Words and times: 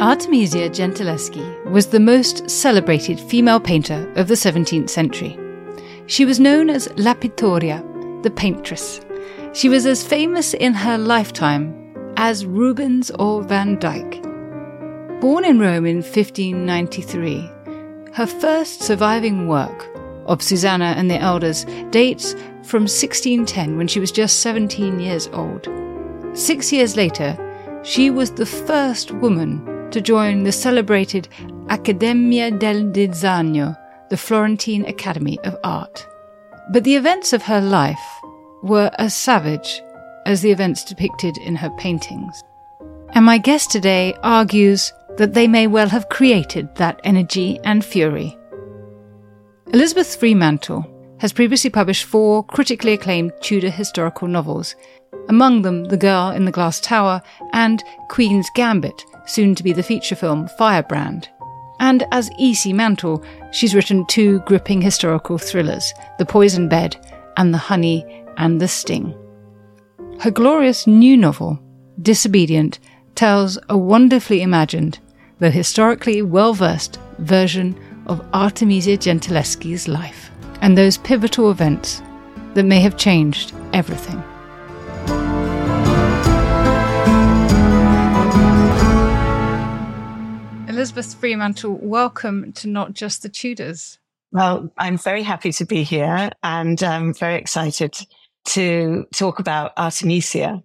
Artemisia 0.00 0.70
Gentileschi 0.70 1.62
was 1.66 1.88
the 1.88 2.00
most 2.00 2.48
celebrated 2.48 3.20
female 3.20 3.60
painter 3.60 4.10
of 4.16 4.28
the 4.28 4.34
17th 4.34 4.88
century. 4.88 5.38
She 6.06 6.24
was 6.24 6.40
known 6.40 6.70
as 6.70 6.88
La 6.96 7.12
Pittora, 7.12 7.82
the 8.22 8.30
paintress. 8.30 9.02
She 9.52 9.68
was 9.68 9.84
as 9.84 10.02
famous 10.02 10.54
in 10.54 10.72
her 10.72 10.96
lifetime 10.96 11.76
as 12.16 12.46
Rubens 12.46 13.10
or 13.18 13.42
Van 13.42 13.78
Dyck. 13.78 14.22
Born 15.20 15.44
in 15.44 15.58
Rome 15.58 15.84
in 15.84 15.96
1593, 15.96 17.50
her 18.14 18.26
first 18.26 18.80
surviving 18.80 19.48
work, 19.48 19.86
of 20.24 20.40
Susanna 20.40 20.94
and 20.96 21.10
the 21.10 21.18
Elders, 21.18 21.66
dates 21.90 22.32
from 22.62 22.84
1610 22.84 23.76
when 23.76 23.86
she 23.86 24.00
was 24.00 24.10
just 24.10 24.40
17 24.40 24.98
years 24.98 25.28
old. 25.34 25.68
Six 26.32 26.72
years 26.72 26.96
later, 26.96 27.36
she 27.82 28.08
was 28.08 28.30
the 28.30 28.46
first 28.46 29.10
woman 29.12 29.69
to 29.92 30.00
join 30.00 30.44
the 30.44 30.52
celebrated 30.52 31.28
Accademia 31.68 32.50
del 32.50 32.82
Disegno, 32.92 33.76
the 34.08 34.16
Florentine 34.16 34.84
Academy 34.86 35.38
of 35.44 35.56
Art. 35.64 36.06
But 36.72 36.84
the 36.84 36.96
events 36.96 37.32
of 37.32 37.42
her 37.42 37.60
life 37.60 37.98
were 38.62 38.90
as 38.98 39.16
savage 39.16 39.82
as 40.26 40.42
the 40.42 40.50
events 40.50 40.84
depicted 40.84 41.36
in 41.38 41.56
her 41.56 41.70
paintings. 41.70 42.42
And 43.12 43.24
my 43.24 43.38
guest 43.38 43.70
today 43.70 44.14
argues 44.22 44.92
that 45.16 45.34
they 45.34 45.48
may 45.48 45.66
well 45.66 45.88
have 45.88 46.08
created 46.08 46.74
that 46.76 47.00
energy 47.04 47.58
and 47.64 47.84
fury. 47.84 48.36
Elizabeth 49.72 50.16
Fremantle 50.16 50.86
has 51.18 51.32
previously 51.32 51.70
published 51.70 52.04
four 52.04 52.44
critically 52.44 52.94
acclaimed 52.94 53.32
Tudor 53.40 53.70
historical 53.70 54.28
novels, 54.28 54.74
among 55.28 55.62
them 55.62 55.84
The 55.84 55.96
Girl 55.96 56.30
in 56.30 56.44
the 56.44 56.52
Glass 56.52 56.80
Tower 56.80 57.22
and 57.52 57.82
Queen's 58.08 58.48
Gambit, 58.54 59.04
soon 59.26 59.54
to 59.54 59.62
be 59.62 59.72
the 59.72 59.82
feature 59.82 60.16
film 60.16 60.48
Firebrand. 60.58 61.28
And 61.78 62.04
as 62.12 62.30
E.C. 62.38 62.72
Mantle, 62.72 63.24
she's 63.52 63.74
written 63.74 64.06
two 64.06 64.40
gripping 64.40 64.82
historical 64.82 65.38
thrillers, 65.38 65.92
The 66.18 66.26
Poison 66.26 66.68
Bed 66.68 66.96
and 67.36 67.54
The 67.54 67.58
Honey 67.58 68.24
and 68.36 68.60
the 68.60 68.68
Sting. 68.68 69.14
Her 70.20 70.30
glorious 70.30 70.86
new 70.86 71.16
novel, 71.16 71.58
Disobedient, 72.02 72.78
tells 73.14 73.58
a 73.68 73.76
wonderfully 73.76 74.42
imagined, 74.42 74.98
though 75.38 75.50
historically 75.50 76.22
well 76.22 76.52
versed, 76.52 76.98
version 77.18 77.78
of 78.06 78.26
Artemisia 78.32 78.96
Gentileschi's 78.96 79.88
life 79.88 80.30
and 80.60 80.76
those 80.76 80.98
pivotal 80.98 81.50
events 81.50 82.02
that 82.54 82.64
may 82.64 82.80
have 82.80 82.96
changed 82.96 83.52
everything. 83.72 84.22
Elizabeth 90.80 91.12
Fremantle, 91.12 91.78
welcome 91.82 92.54
to 92.54 92.66
Not 92.66 92.94
Just 92.94 93.22
the 93.22 93.28
Tudors. 93.28 93.98
Well, 94.32 94.72
I'm 94.78 94.96
very 94.96 95.22
happy 95.22 95.52
to 95.52 95.66
be 95.66 95.82
here 95.82 96.30
and 96.42 96.82
I'm 96.82 97.12
very 97.12 97.34
excited 97.34 97.98
to 98.46 99.06
talk 99.14 99.40
about 99.40 99.74
Artemisia. 99.76 100.62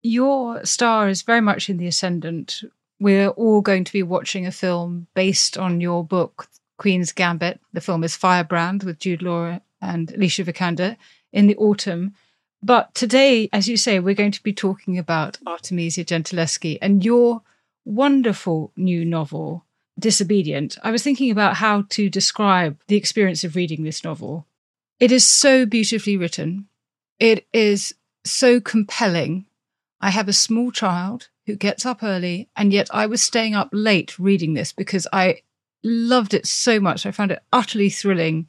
Your 0.00 0.64
star 0.64 1.10
is 1.10 1.20
very 1.20 1.42
much 1.42 1.68
in 1.68 1.76
the 1.76 1.86
ascendant. 1.86 2.62
We're 2.98 3.28
all 3.28 3.60
going 3.60 3.84
to 3.84 3.92
be 3.92 4.02
watching 4.02 4.46
a 4.46 4.52
film 4.52 5.06
based 5.12 5.58
on 5.58 5.82
your 5.82 6.02
book, 6.02 6.48
Queen's 6.78 7.12
Gambit. 7.12 7.60
The 7.74 7.82
film 7.82 8.04
is 8.04 8.16
Firebrand 8.16 8.84
with 8.84 8.98
Jude 8.98 9.20
Law 9.20 9.60
and 9.82 10.10
Alicia 10.12 10.44
Vikander 10.44 10.96
in 11.30 11.46
the 11.46 11.56
autumn. 11.56 12.14
But 12.62 12.94
today, 12.94 13.50
as 13.52 13.68
you 13.68 13.76
say, 13.76 14.00
we're 14.00 14.14
going 14.14 14.32
to 14.32 14.42
be 14.42 14.54
talking 14.54 14.96
about 14.96 15.36
Artemisia 15.46 16.06
Gentileschi 16.06 16.78
and 16.80 17.04
your 17.04 17.42
wonderful 17.88 18.72
new 18.76 19.04
novel, 19.04 19.64
Disobedient. 19.98 20.78
I 20.84 20.92
was 20.92 21.02
thinking 21.02 21.32
about 21.32 21.56
how 21.56 21.82
to 21.90 22.08
describe 22.08 22.78
the 22.86 22.94
experience 22.96 23.42
of 23.42 23.56
reading 23.56 23.82
this 23.82 24.04
novel. 24.04 24.46
It 25.00 25.10
is 25.10 25.26
so 25.26 25.66
beautifully 25.66 26.16
written. 26.16 26.68
It 27.18 27.48
is 27.52 27.94
so 28.24 28.60
compelling. 28.60 29.46
I 30.00 30.10
have 30.10 30.28
a 30.28 30.32
small 30.32 30.70
child 30.70 31.30
who 31.46 31.56
gets 31.56 31.84
up 31.84 32.04
early, 32.04 32.48
and 32.54 32.72
yet 32.72 32.88
I 32.92 33.06
was 33.06 33.22
staying 33.22 33.56
up 33.56 33.70
late 33.72 34.16
reading 34.20 34.54
this 34.54 34.72
because 34.72 35.08
I 35.12 35.42
loved 35.82 36.32
it 36.32 36.46
so 36.46 36.78
much. 36.78 37.04
I 37.04 37.10
found 37.10 37.32
it 37.32 37.42
utterly 37.52 37.90
thrilling. 37.90 38.46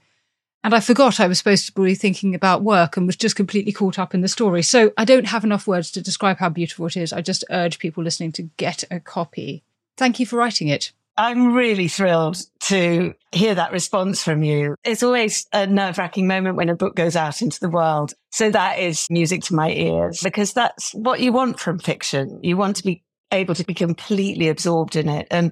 And 0.64 0.76
I 0.76 0.82
forgot 0.82 1.20
I 1.20 1.28
was 1.28 1.38
supposed 1.38 1.66
to 1.68 1.72
be 1.72 1.96
thinking 1.96 2.36
about 2.36 2.64
work 2.64 2.98
and 2.98 3.06
was 3.06 3.16
just 3.16 3.36
completely 3.36 3.72
caught 3.72 3.98
up 3.98 4.14
in 4.14 4.22
the 4.22 4.28
story. 4.28 4.62
So 4.62 4.92
I 4.98 5.06
don't 5.06 5.28
have 5.28 5.44
enough 5.44 5.68
words 5.68 5.90
to 5.92 6.02
describe 6.02 6.38
how 6.38 6.50
beautiful 6.50 6.88
it 6.88 6.98
is. 6.98 7.14
I 7.14 7.22
just 7.22 7.46
urge 7.50 7.80
people 7.80 8.04
listening 8.04 8.34
to 8.34 8.44
get 8.58 8.84
a 8.92 9.00
copy. 9.00 9.64
Thank 9.98 10.20
you 10.20 10.26
for 10.26 10.36
writing 10.36 10.68
it. 10.68 10.92
I'm 11.18 11.54
really 11.54 11.90
thrilled 11.90 12.38
to 12.62 13.14
hear 13.34 13.54
that 13.56 13.74
response 13.74 14.24
from 14.24 14.42
you. 14.42 14.76
It's 14.86 15.04
always 15.04 15.48
a 15.52 15.68
nerve 15.68 15.98
wracking 15.98 16.28
moment 16.28 16.56
when 16.56 16.70
a 16.70 16.76
book 16.76 16.96
goes 16.96 17.18
out 17.18 17.42
into 17.42 17.60
the 17.60 17.70
world. 17.70 18.14
So 18.32 18.50
that 18.52 18.80
is 18.80 19.06
music 19.10 19.44
to 19.44 19.56
my 19.56 19.70
ears 19.70 20.22
because 20.24 20.54
that's 20.54 20.94
what 20.94 21.20
you 21.20 21.34
want 21.34 21.60
from 21.60 21.78
fiction. 21.78 22.40
You 22.42 22.56
want 22.56 22.78
to 22.78 22.84
be 22.84 23.04
able 23.32 23.54
to 23.56 23.66
be 23.66 23.74
completely 23.74 24.48
absorbed 24.48 24.96
in 24.96 25.10
it. 25.10 25.28
And 25.30 25.52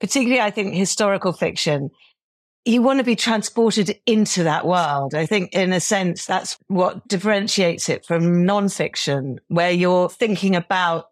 particularly, 0.00 0.40
I 0.40 0.50
think 0.50 0.74
historical 0.74 1.32
fiction 1.32 1.90
you 2.64 2.82
want 2.82 2.98
to 2.98 3.04
be 3.04 3.16
transported 3.16 3.98
into 4.06 4.44
that 4.44 4.66
world. 4.66 5.14
I 5.14 5.26
think 5.26 5.52
in 5.52 5.72
a 5.72 5.80
sense, 5.80 6.24
that's 6.24 6.58
what 6.68 7.06
differentiates 7.08 7.88
it 7.88 8.06
from 8.06 8.44
nonfiction, 8.44 9.38
where 9.48 9.70
you're 9.70 10.08
thinking 10.08 10.56
about 10.56 11.08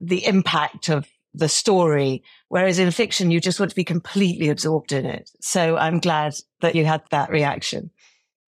the 0.00 0.24
impact 0.24 0.88
of 0.88 1.06
the 1.34 1.48
story. 1.48 2.22
Whereas 2.48 2.78
in 2.78 2.90
fiction, 2.90 3.30
you 3.30 3.40
just 3.40 3.60
want 3.60 3.70
to 3.70 3.76
be 3.76 3.84
completely 3.84 4.48
absorbed 4.48 4.92
in 4.92 5.04
it. 5.04 5.30
So 5.40 5.76
I'm 5.76 6.00
glad 6.00 6.34
that 6.60 6.74
you 6.74 6.84
had 6.84 7.02
that 7.10 7.30
reaction. 7.30 7.90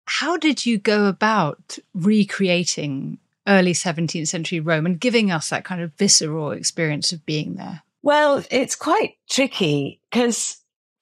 How 0.06 0.38
did 0.38 0.66
you 0.66 0.78
go 0.78 1.06
about 1.06 1.80
recreating 1.94 3.18
early 3.48 3.74
17th 3.74 4.28
century 4.28 4.60
Rome 4.60 4.86
and 4.86 5.00
giving 5.00 5.32
us 5.32 5.50
that 5.50 5.66
kind 5.66 5.82
of 5.82 5.94
visceral 5.94 6.52
experience 6.52 7.12
of 7.12 7.26
being 7.26 7.56
there? 7.56 7.82
Well, 8.04 8.44
it's 8.52 8.76
quite 8.76 9.16
tricky 9.30 10.00
because 10.12 10.58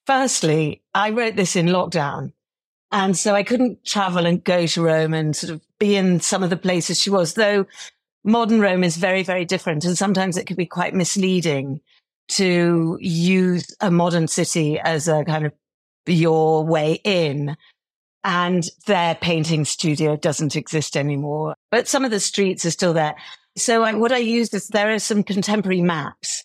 firstly, 0.06 0.82
I 0.94 1.10
wrote 1.10 1.36
this 1.36 1.56
in 1.56 1.66
lockdown. 1.66 2.32
And 2.92 3.16
so 3.16 3.34
I 3.34 3.42
couldn't 3.42 3.84
travel 3.84 4.26
and 4.26 4.42
go 4.42 4.66
to 4.66 4.82
Rome 4.82 5.12
and 5.12 5.34
sort 5.34 5.52
of 5.52 5.60
be 5.78 5.96
in 5.96 6.20
some 6.20 6.42
of 6.42 6.50
the 6.50 6.56
places 6.56 7.00
she 7.00 7.10
was, 7.10 7.34
though 7.34 7.66
modern 8.24 8.60
Rome 8.60 8.84
is 8.84 8.96
very, 8.96 9.22
very 9.22 9.44
different. 9.44 9.84
And 9.84 9.98
sometimes 9.98 10.36
it 10.36 10.46
could 10.46 10.56
be 10.56 10.66
quite 10.66 10.94
misleading 10.94 11.80
to 12.28 12.98
use 13.00 13.66
a 13.80 13.90
modern 13.90 14.28
city 14.28 14.78
as 14.78 15.08
a 15.08 15.24
kind 15.24 15.46
of 15.46 15.52
your 16.06 16.64
way 16.64 17.00
in. 17.04 17.56
And 18.24 18.64
their 18.86 19.14
painting 19.14 19.64
studio 19.64 20.16
doesn't 20.16 20.56
exist 20.56 20.96
anymore, 20.96 21.54
but 21.70 21.86
some 21.86 22.04
of 22.04 22.10
the 22.10 22.18
streets 22.18 22.66
are 22.66 22.72
still 22.72 22.92
there. 22.92 23.14
So 23.56 23.84
I, 23.84 23.94
what 23.94 24.10
I 24.10 24.18
used 24.18 24.52
is 24.52 24.68
there 24.68 24.92
are 24.92 24.98
some 24.98 25.22
contemporary 25.22 25.80
maps 25.80 26.44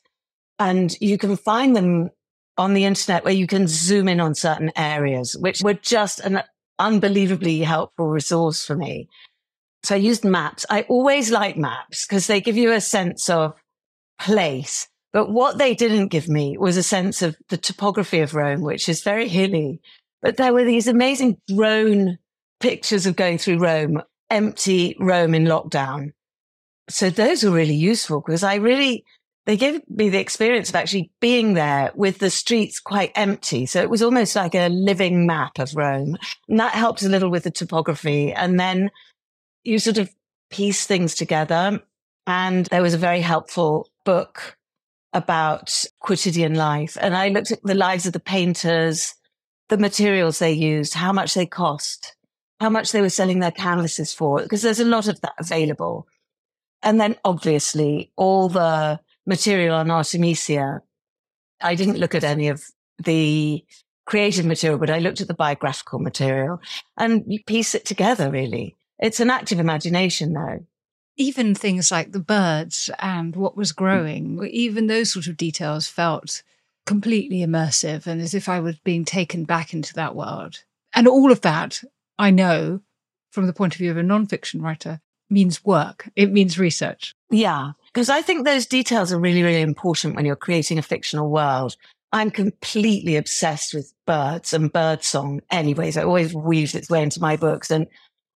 and 0.60 0.96
you 1.02 1.18
can 1.18 1.36
find 1.36 1.76
them 1.76 2.12
on 2.58 2.74
the 2.74 2.86
internet 2.86 3.24
where 3.24 3.34
you 3.34 3.48
can 3.48 3.68
zoom 3.68 4.08
in 4.08 4.20
on 4.20 4.36
certain 4.36 4.72
areas, 4.76 5.36
which 5.40 5.62
were 5.62 5.74
just 5.74 6.20
an 6.20 6.44
unbelievably 6.80 7.60
helpful 7.62 8.10
resource 8.10 8.66
for 8.66 8.76
me. 8.76 9.08
So 9.84 9.96
I 9.96 10.00
used 10.00 10.24
maps. 10.24 10.66
I 10.70 10.84
always 10.84 11.32
like 11.32 11.58
maps 11.58 12.06
because 12.06 12.28
they 12.28 12.42
give 12.42 12.58
you 12.58 12.72
a 12.72 12.82
sense 12.82 13.30
of 13.30 13.54
place. 14.20 14.88
But 15.14 15.32
what 15.32 15.58
they 15.58 15.74
didn't 15.76 16.08
give 16.08 16.30
me 16.30 16.58
was 16.58 16.78
a 16.78 16.84
sense 16.84 17.22
of 17.22 17.36
the 17.50 17.58
topography 17.58 18.20
of 18.20 18.34
Rome, 18.34 18.62
which 18.62 18.88
is 18.88 19.04
very 19.04 19.28
hilly. 19.28 19.82
But 20.22 20.38
there 20.38 20.54
were 20.54 20.64
these 20.64 20.88
amazing 20.88 21.38
drone 21.48 22.18
pictures 22.60 23.06
of 23.06 23.16
going 23.16 23.38
through 23.38 23.58
Rome, 23.58 24.02
empty 24.30 24.96
Rome 25.00 25.34
in 25.34 25.46
lockdown. 25.46 26.12
So 26.90 27.10
those 27.10 27.44
were 27.44 27.52
really 27.52 27.76
useful 27.76 28.22
because 28.22 28.44
I 28.44 28.56
really, 28.56 29.04
they 29.46 29.58
gave 29.58 29.82
me 29.90 30.10
the 30.10 30.20
experience 30.20 30.70
of 30.70 30.76
actually 30.76 31.12
being 31.20 31.56
there 31.56 31.92
with 31.96 32.20
the 32.20 32.30
streets 32.30 32.80
quite 32.80 33.12
empty. 33.16 33.66
So 33.66 33.82
it 33.82 33.90
was 33.90 34.04
almost 34.04 34.36
like 34.36 34.54
a 34.54 34.70
living 34.70 35.26
map 35.26 35.58
of 35.58 35.76
Rome. 35.76 36.18
And 36.48 36.60
that 36.60 36.74
helped 36.74 37.02
a 37.02 37.10
little 37.10 37.32
with 37.32 37.44
the 37.44 37.52
topography. 37.52 38.32
And 38.34 38.60
then 38.60 38.92
you 39.64 39.80
sort 39.80 39.98
of 39.98 40.14
piece 40.52 40.86
things 40.86 41.16
together. 41.16 41.82
And 42.28 42.68
there 42.68 42.84
was 42.84 42.94
a 42.94 43.00
very 43.00 43.22
helpful 43.22 43.90
book 44.06 44.58
about 45.12 45.86
quotidian 46.00 46.54
life. 46.54 46.96
And 47.02 47.16
I 47.16 47.30
looked 47.30 47.52
at 47.52 47.64
the 47.64 47.74
lives 47.74 48.06
of 48.06 48.14
the 48.14 48.20
painters, 48.20 49.16
the 49.70 49.78
materials 49.78 50.38
they 50.40 50.52
used, 50.52 50.94
how 50.94 51.12
much 51.12 51.34
they 51.34 51.48
cost, 51.48 52.16
how 52.60 52.70
much 52.70 52.92
they 52.92 53.02
were 53.02 53.10
selling 53.10 53.40
their 53.40 53.52
canvases 53.52 54.14
for, 54.14 54.44
because 54.44 54.62
there's 54.62 54.80
a 54.80 54.86
lot 54.86 55.08
of 55.08 55.20
that 55.22 55.34
available. 55.40 56.08
And 56.84 57.02
then 57.02 57.16
obviously 57.26 58.12
all 58.16 58.48
the 58.48 59.00
material 59.26 59.76
on 59.76 59.92
Artemisia. 59.92 60.82
I 61.62 61.76
didn't 61.76 62.00
look 62.00 62.16
at 62.16 62.24
any 62.24 62.48
of 62.48 62.64
the 63.04 63.64
creative 64.06 64.46
material, 64.46 64.80
but 64.80 64.90
I 64.90 65.00
looked 65.00 65.22
at 65.22 65.28
the 65.28 65.34
biographical 65.34 66.00
material 66.00 66.62
and 66.98 67.24
you 67.28 67.44
piece 67.44 67.76
it 67.76 67.86
together 67.86 68.30
really. 68.30 68.76
It's 69.00 69.20
an 69.20 69.30
active 69.30 69.60
imagination 69.60 70.34
though. 70.34 70.66
Even 71.18 71.54
things 71.54 71.92
like 71.92 72.12
the 72.12 72.20
birds 72.20 72.90
and 73.00 73.36
what 73.36 73.58
was 73.58 73.72
hmm. 73.72 73.84
growing, 73.84 74.50
even 74.52 74.88
those 74.88 75.12
sort 75.12 75.28
of 75.28 75.38
details 75.38 75.88
felt 75.88 76.44
completely 76.86 77.40
immersive 77.40 78.08
and 78.08 78.22
as 78.22 78.34
if 78.34 78.50
I 78.50 78.60
was 78.60 78.78
being 78.80 79.06
taken 79.06 79.44
back 79.44 79.74
into 79.74 79.94
that 79.94 80.16
world. 80.16 80.64
And 80.94 81.08
all 81.08 81.32
of 81.32 81.42
that, 81.42 81.84
I 82.18 82.32
know 82.32 82.82
from 83.32 83.48
the 83.48 83.54
point 83.54 83.74
of 83.74 83.80
view 83.80 83.92
of 83.92 83.98
a 83.98 84.02
nonfiction 84.02 84.62
writer, 84.62 85.00
means 85.30 85.64
work. 85.64 86.10
It 86.16 86.32
means 86.32 86.60
research. 86.60 87.16
Yeah. 87.30 87.72
Because 87.94 88.10
I 88.10 88.22
think 88.22 88.46
those 88.46 88.66
details 88.66 89.12
are 89.12 89.20
really, 89.20 89.44
really 89.44 89.62
important 89.62 90.16
when 90.16 90.26
you're 90.26 90.36
creating 90.36 90.78
a 90.78 90.84
fictional 90.84 91.30
world. 91.30 91.76
I'm 92.14 92.32
completely 92.32 93.16
obsessed 93.16 93.74
with 93.74 93.94
birds 94.06 94.54
and 94.54 94.72
bird 94.72 95.04
song 95.04 95.42
anyways. 95.50 95.98
It 95.98 96.06
always 96.06 96.34
weaves 96.34 96.76
its 96.76 96.90
way 96.90 97.04
into 97.04 97.22
my 97.22 97.38
books. 97.38 97.72
And 97.72 97.88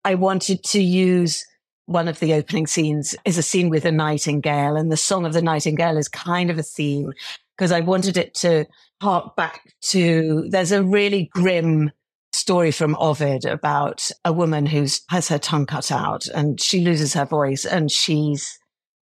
I 0.04 0.14
wanted 0.14 0.62
to 0.64 0.82
use 0.82 1.44
one 1.86 2.08
of 2.08 2.20
the 2.20 2.34
opening 2.34 2.66
scenes 2.66 3.14
is 3.24 3.38
a 3.38 3.42
scene 3.42 3.68
with 3.68 3.84
a 3.84 3.92
nightingale 3.92 4.76
and 4.76 4.90
the 4.90 4.96
song 4.96 5.26
of 5.26 5.32
the 5.32 5.42
nightingale 5.42 5.96
is 5.96 6.08
kind 6.08 6.50
of 6.50 6.58
a 6.58 6.62
theme 6.62 7.12
because 7.56 7.72
I 7.72 7.80
wanted 7.80 8.16
it 8.16 8.34
to 8.36 8.66
hark 9.00 9.36
back 9.36 9.72
to, 9.82 10.46
there's 10.48 10.72
a 10.72 10.82
really 10.82 11.28
grim 11.32 11.90
story 12.32 12.70
from 12.70 12.96
Ovid 12.98 13.44
about 13.44 14.10
a 14.24 14.32
woman 14.32 14.64
who 14.64 14.86
has 15.10 15.28
her 15.28 15.38
tongue 15.38 15.66
cut 15.66 15.92
out 15.92 16.26
and 16.28 16.60
she 16.60 16.80
loses 16.80 17.14
her 17.14 17.26
voice 17.26 17.64
and 17.64 17.90
she's 17.90 18.58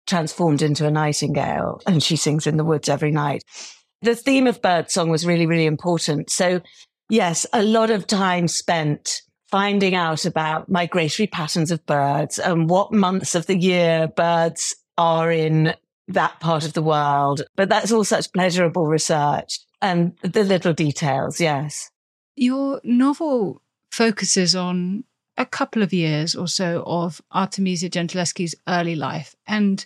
transformed 0.06 0.62
into 0.62 0.86
a 0.86 0.90
nightingale 0.90 1.80
and 1.86 2.02
she 2.02 2.16
sings 2.16 2.46
in 2.46 2.56
the 2.56 2.64
woods 2.64 2.88
every 2.88 3.10
night. 3.10 3.44
The 4.02 4.14
theme 4.14 4.46
of 4.46 4.62
birdsong 4.62 5.08
was 5.08 5.26
really, 5.26 5.46
really 5.46 5.66
important. 5.66 6.30
So 6.30 6.60
yes, 7.08 7.46
a 7.52 7.62
lot 7.62 7.90
of 7.90 8.06
time 8.06 8.48
spent 8.48 9.22
finding 9.48 9.94
out 9.94 10.24
about 10.24 10.68
migratory 10.68 11.26
patterns 11.26 11.70
of 11.70 11.84
birds 11.86 12.38
and 12.38 12.68
what 12.68 12.92
months 12.92 13.34
of 13.34 13.46
the 13.46 13.56
year 13.56 14.08
birds 14.08 14.74
are 14.98 15.30
in 15.30 15.74
that 16.08 16.38
part 16.40 16.64
of 16.64 16.72
the 16.72 16.82
world. 16.82 17.42
But 17.56 17.68
that's 17.68 17.92
all 17.92 18.04
such 18.04 18.32
pleasurable 18.32 18.86
research 18.86 19.60
and 19.82 20.16
the 20.22 20.44
little 20.44 20.72
details. 20.72 21.40
Yes. 21.40 21.90
Your 22.36 22.80
novel 22.84 23.62
focuses 23.90 24.54
on 24.54 25.04
a 25.36 25.46
couple 25.46 25.82
of 25.82 25.92
years 25.92 26.34
or 26.34 26.48
so 26.48 26.82
of 26.86 27.20
Artemisia 27.32 27.90
Gentileschi's 27.90 28.54
early 28.66 28.96
life, 28.96 29.36
and 29.46 29.84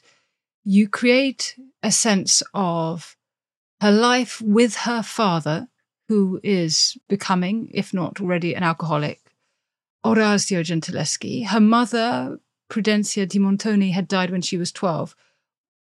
you 0.65 0.89
create 0.89 1.57
a 1.83 1.91
sense 1.91 2.43
of 2.55 3.17
her 3.81 3.91
life 3.91 4.41
with 4.41 4.77
her 4.77 5.03
father, 5.03 5.69
who 6.09 6.41
is 6.43 6.99
becoming, 7.09 7.71
if 7.73 7.95
not 7.95 8.21
already, 8.21 8.55
an 8.55 8.63
alcoholic, 8.63 9.21
Orazio 10.05 10.63
Gentileschi. 10.63 11.47
Her 11.47 11.61
mother, 11.61 12.41
Prudenzia 12.69 13.29
di 13.29 13.39
Montoni, 13.39 13.91
had 13.91 14.09
died 14.09 14.31
when 14.31 14.43
she 14.43 14.57
was 14.57 14.73
12. 14.73 15.15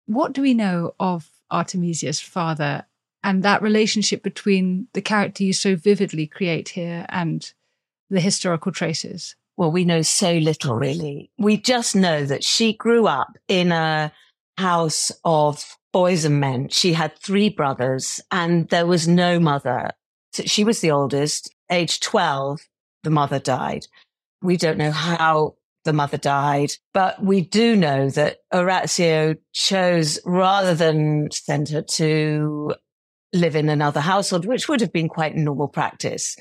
What 0.06 0.32
do 0.32 0.42
we 0.42 0.54
know 0.54 0.94
of 0.98 1.30
Artemisia's 1.50 2.20
father 2.20 2.86
and 3.22 3.42
that 3.42 3.62
relationship 3.62 4.22
between 4.22 4.88
the 4.94 5.02
character 5.02 5.44
you 5.44 5.52
so 5.52 5.76
vividly 5.76 6.26
create 6.26 6.70
here 6.70 7.06
and 7.08 7.52
the 8.10 8.20
historical 8.20 8.72
traces? 8.72 9.36
Well, 9.56 9.70
we 9.70 9.84
know 9.84 10.02
so 10.02 10.34
little 10.34 10.76
really. 10.76 11.30
We 11.38 11.56
just 11.56 11.94
know 11.94 12.24
that 12.24 12.44
she 12.44 12.72
grew 12.72 13.06
up 13.06 13.36
in 13.48 13.70
a 13.70 14.12
house 14.58 15.12
of 15.24 15.76
boys 15.92 16.24
and 16.24 16.40
men. 16.40 16.68
She 16.68 16.92
had 16.92 17.18
three 17.18 17.48
brothers 17.48 18.20
and 18.30 18.68
there 18.70 18.86
was 18.86 19.06
no 19.06 19.38
mother. 19.38 19.90
So 20.32 20.44
she 20.44 20.64
was 20.64 20.80
the 20.80 20.90
oldest. 20.90 21.54
Age 21.70 22.00
12, 22.00 22.60
the 23.02 23.10
mother 23.10 23.38
died. 23.38 23.86
We 24.42 24.56
don't 24.56 24.78
know 24.78 24.90
how 24.90 25.56
the 25.84 25.92
mother 25.92 26.16
died, 26.16 26.72
but 26.94 27.22
we 27.22 27.40
do 27.40 27.76
know 27.76 28.08
that 28.10 28.38
Orazio 28.54 29.34
chose 29.52 30.18
rather 30.24 30.74
than 30.74 31.30
send 31.30 31.68
her 31.70 31.82
to 31.82 32.74
live 33.32 33.56
in 33.56 33.68
another 33.68 34.00
household, 34.00 34.46
which 34.46 34.68
would 34.68 34.80
have 34.80 34.92
been 34.92 35.08
quite 35.08 35.34
normal 35.34 35.68
practice 35.68 36.36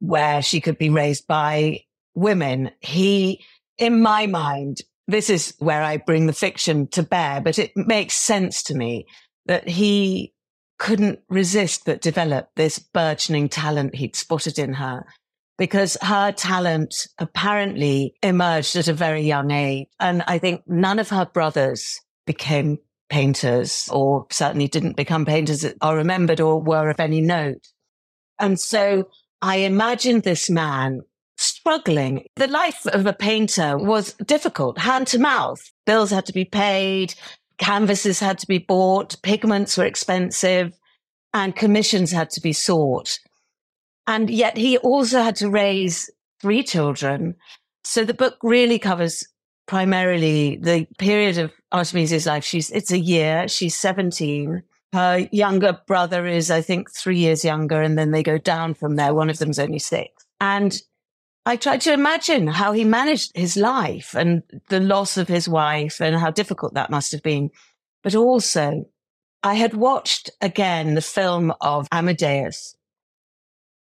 where 0.00 0.42
she 0.42 0.60
could 0.60 0.78
be 0.78 0.90
raised 0.90 1.26
by 1.26 1.80
women. 2.14 2.70
He, 2.80 3.44
in 3.78 4.00
my 4.00 4.26
mind, 4.26 4.78
this 5.06 5.30
is 5.30 5.54
where 5.58 5.82
I 5.82 5.96
bring 5.96 6.26
the 6.26 6.32
fiction 6.32 6.86
to 6.88 7.02
bear, 7.02 7.40
but 7.40 7.58
it 7.58 7.72
makes 7.76 8.14
sense 8.14 8.62
to 8.64 8.74
me 8.74 9.06
that 9.46 9.68
he 9.68 10.34
couldn't 10.78 11.20
resist 11.28 11.84
but 11.84 12.00
develop 12.00 12.50
this 12.54 12.78
burgeoning 12.78 13.48
talent 13.48 13.96
he'd 13.96 14.14
spotted 14.14 14.58
in 14.58 14.74
her 14.74 15.04
because 15.56 15.96
her 16.00 16.30
talent 16.30 17.08
apparently 17.18 18.14
emerged 18.22 18.76
at 18.76 18.86
a 18.86 18.92
very 18.92 19.22
young 19.22 19.50
age. 19.50 19.88
And 19.98 20.22
I 20.26 20.38
think 20.38 20.62
none 20.66 21.00
of 21.00 21.08
her 21.08 21.26
brothers 21.26 22.00
became 22.26 22.78
painters 23.10 23.88
or 23.90 24.26
certainly 24.30 24.68
didn't 24.68 24.96
become 24.96 25.24
painters 25.24 25.62
that 25.62 25.76
are 25.80 25.96
remembered 25.96 26.40
or 26.40 26.60
were 26.60 26.90
of 26.90 27.00
any 27.00 27.20
note. 27.20 27.66
And 28.38 28.60
so 28.60 29.08
I 29.42 29.56
imagined 29.56 30.22
this 30.22 30.48
man 30.48 31.00
struggling. 31.60 32.24
The 32.36 32.46
life 32.46 32.86
of 32.86 33.06
a 33.06 33.12
painter 33.12 33.76
was 33.76 34.14
difficult, 34.14 34.78
hand 34.78 35.06
to 35.08 35.18
mouth. 35.18 35.60
Bills 35.86 36.10
had 36.10 36.26
to 36.26 36.32
be 36.32 36.44
paid, 36.44 37.14
canvases 37.58 38.20
had 38.20 38.38
to 38.38 38.46
be 38.46 38.58
bought, 38.58 39.20
pigments 39.22 39.76
were 39.76 39.84
expensive, 39.84 40.72
and 41.34 41.56
commissions 41.56 42.12
had 42.12 42.30
to 42.30 42.40
be 42.40 42.52
sought. 42.52 43.18
And 44.06 44.30
yet 44.30 44.56
he 44.56 44.78
also 44.78 45.22
had 45.22 45.36
to 45.36 45.50
raise 45.50 46.10
three 46.40 46.62
children. 46.62 47.34
So 47.84 48.04
the 48.04 48.14
book 48.14 48.38
really 48.42 48.78
covers 48.78 49.26
primarily 49.66 50.56
the 50.56 50.86
period 50.98 51.38
of 51.38 51.52
Artemisia's 51.72 52.26
life. 52.26 52.44
She's, 52.44 52.70
it's 52.70 52.90
a 52.90 52.98
year. 52.98 53.48
She's 53.48 53.78
17. 53.78 54.62
Her 54.94 55.28
younger 55.30 55.78
brother 55.86 56.26
is, 56.26 56.50
I 56.50 56.62
think, 56.62 56.90
three 56.90 57.18
years 57.18 57.44
younger. 57.44 57.82
And 57.82 57.98
then 57.98 58.12
they 58.12 58.22
go 58.22 58.38
down 58.38 58.72
from 58.72 58.96
there. 58.96 59.12
One 59.12 59.28
of 59.28 59.38
them's 59.38 59.58
only 59.58 59.78
six. 59.78 60.24
And 60.40 60.80
I 61.48 61.56
tried 61.56 61.80
to 61.82 61.94
imagine 61.94 62.46
how 62.46 62.72
he 62.72 62.84
managed 62.84 63.34
his 63.34 63.56
life 63.56 64.14
and 64.14 64.42
the 64.68 64.80
loss 64.80 65.16
of 65.16 65.28
his 65.28 65.48
wife 65.48 65.98
and 65.98 66.14
how 66.14 66.30
difficult 66.30 66.74
that 66.74 66.90
must 66.90 67.10
have 67.12 67.22
been. 67.22 67.48
But 68.02 68.14
also, 68.14 68.84
I 69.42 69.54
had 69.54 69.72
watched 69.72 70.28
again 70.42 70.92
the 70.92 71.00
film 71.00 71.54
of 71.62 71.88
Amadeus 71.90 72.76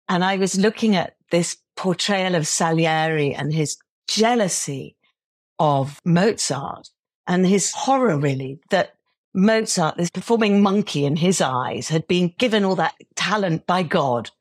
and 0.08 0.24
I 0.24 0.38
was 0.38 0.58
looking 0.58 0.96
at 0.96 1.18
this 1.30 1.58
portrayal 1.76 2.36
of 2.36 2.48
Salieri 2.48 3.34
and 3.34 3.54
his 3.54 3.76
jealousy 4.08 4.96
of 5.60 6.00
Mozart 6.06 6.88
and 7.28 7.46
his 7.46 7.74
horror 7.74 8.18
really 8.18 8.62
that 8.70 8.94
Mozart, 9.34 9.98
this 9.98 10.10
performing 10.10 10.62
monkey 10.62 11.04
in 11.04 11.18
his 11.18 11.42
eyes, 11.42 11.90
had 11.90 12.08
been 12.08 12.34
given 12.38 12.64
all 12.64 12.78
that 12.78 12.96
talent 13.18 13.68
by 13.68 13.84
God. 13.84 14.32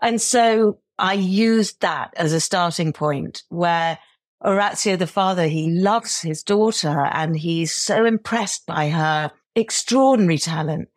And 0.00 0.22
so 0.22 0.78
I 1.02 1.14
used 1.14 1.80
that 1.80 2.14
as 2.16 2.32
a 2.32 2.38
starting 2.38 2.92
point 2.92 3.42
where 3.48 3.98
Orazio, 4.44 4.94
the 4.96 5.08
father, 5.08 5.48
he 5.48 5.68
loves 5.68 6.20
his 6.20 6.44
daughter 6.44 7.08
and 7.12 7.36
he's 7.36 7.74
so 7.74 8.04
impressed 8.04 8.66
by 8.66 8.88
her 8.88 9.32
extraordinary 9.56 10.38
talent, 10.38 10.88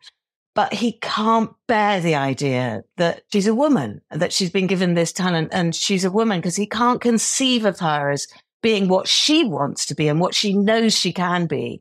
but 0.54 0.72
he 0.72 0.92
can't 1.02 1.50
bear 1.66 2.00
the 2.00 2.14
idea 2.14 2.84
that 2.98 3.22
she's 3.32 3.48
a 3.48 3.54
woman, 3.54 4.00
that 4.12 4.32
she's 4.32 4.50
been 4.50 4.68
given 4.68 4.94
this 4.94 5.12
talent 5.12 5.48
and 5.50 5.74
she's 5.74 6.04
a 6.04 6.10
woman 6.10 6.38
because 6.38 6.56
he 6.56 6.66
can't 6.66 7.00
conceive 7.00 7.64
of 7.64 7.80
her 7.80 8.10
as 8.10 8.28
being 8.62 8.86
what 8.86 9.08
she 9.08 9.42
wants 9.42 9.86
to 9.86 9.94
be 9.96 10.06
and 10.06 10.20
what 10.20 10.36
she 10.36 10.52
knows 10.52 10.96
she 10.96 11.12
can 11.12 11.46
be, 11.46 11.80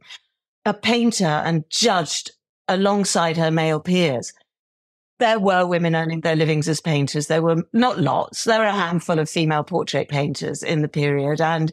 a 0.66 0.74
painter 0.74 1.26
and 1.26 1.64
judged 1.70 2.32
alongside 2.68 3.38
her 3.38 3.52
male 3.52 3.80
peers. 3.80 4.34
There 5.18 5.40
were 5.40 5.66
women 5.66 5.96
earning 5.96 6.22
their 6.22 6.36
livings 6.36 6.68
as 6.68 6.82
painters. 6.82 7.28
There 7.28 7.42
were 7.42 7.64
not 7.72 8.00
lots. 8.00 8.44
There 8.44 8.60
were 8.60 8.66
a 8.66 8.72
handful 8.72 9.20
of 9.20 9.30
female 9.30 9.64
portrait 9.64 10.10
painters 10.10 10.62
in 10.62 10.82
the 10.82 10.90
period. 10.90 11.40
And 11.40 11.72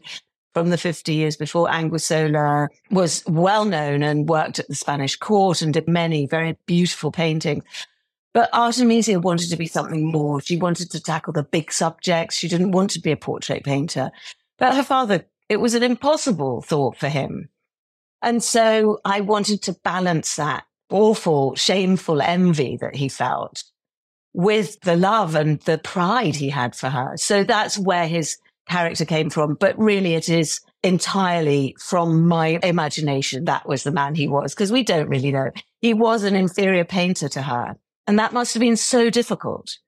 from 0.55 0.71
the 0.71 0.79
50 0.79 1.13
years 1.13 1.37
before, 1.37 1.69
Anguissola 1.69 2.69
was 2.91 3.25
well 3.27 3.65
known 3.65 4.03
and 4.03 4.29
worked 4.29 4.59
at 4.59 4.69
the 4.69 4.75
Spanish 4.75 5.17
court 5.17 5.61
and 5.61 5.75
did 5.75 5.89
many 5.89 6.27
very 6.27 6.57
beautiful 6.67 7.11
paintings. 7.11 7.65
But 8.33 8.49
Artemisia 8.53 9.19
wanted 9.19 9.51
to 9.51 9.57
be 9.57 9.67
something 9.67 10.11
more. 10.11 10.41
She 10.41 10.57
wanted 10.57 10.91
to 10.93 11.01
tackle 11.01 11.33
the 11.33 11.43
big 11.43 11.73
subjects. 11.73 12.37
She 12.37 12.49
didn't 12.49 12.73
want 12.73 12.91
to 12.91 13.01
be 13.01 13.13
a 13.13 13.17
portrait 13.17 13.65
painter. 13.65 14.11
But 14.59 14.75
her 14.75 14.83
father, 14.83 15.27
it 15.49 15.57
was 15.57 15.75
an 15.75 15.83
impossible 15.83 16.63
thought 16.63 16.97
for 16.97 17.09
him. 17.09 17.49
And 18.23 18.43
so 18.43 19.01
I 19.05 19.21
wanted 19.21 19.63
to 19.63 19.73
balance 19.73 20.37
that 20.37 20.65
awful, 20.93 21.55
shameful 21.55 22.21
envy 22.21 22.77
that 22.81 22.97
he 22.97 23.09
felt 23.09 23.65
with 24.35 24.81
the 24.81 24.97
love 24.97 25.35
and 25.35 25.61
the 25.61 25.79
pride 25.79 26.37
he 26.37 26.49
had 26.49 26.75
for 26.75 26.89
her. 26.89 27.17
So 27.17 27.45
that's 27.45 27.79
where 27.79 28.07
his 28.07 28.39
character 28.69 29.05
came 29.05 29.31
from. 29.31 29.55
But 29.55 29.79
really, 29.79 30.15
it 30.15 30.29
is 30.29 30.61
entirely 30.83 31.77
from 31.79 32.27
my 32.27 32.59
imagination. 32.63 33.45
That 33.45 33.69
was 33.69 33.83
the 33.83 33.93
man 33.93 34.15
he 34.15 34.29
was, 34.29 34.55
because 34.55 34.73
we 34.73 34.83
don't 34.83 35.09
really 35.09 35.33
know. 35.33 35.51
He 35.81 35.95
was 35.95 36.23
an 36.23 36.35
inferior 36.35 36.85
painter 36.85 37.29
to 37.31 37.43
her. 37.43 37.77
And 38.07 38.19
that 38.19 38.33
must 38.33 38.55
have 38.55 38.61
been 38.61 38.77
so 38.77 39.11
difficult. 39.11 39.79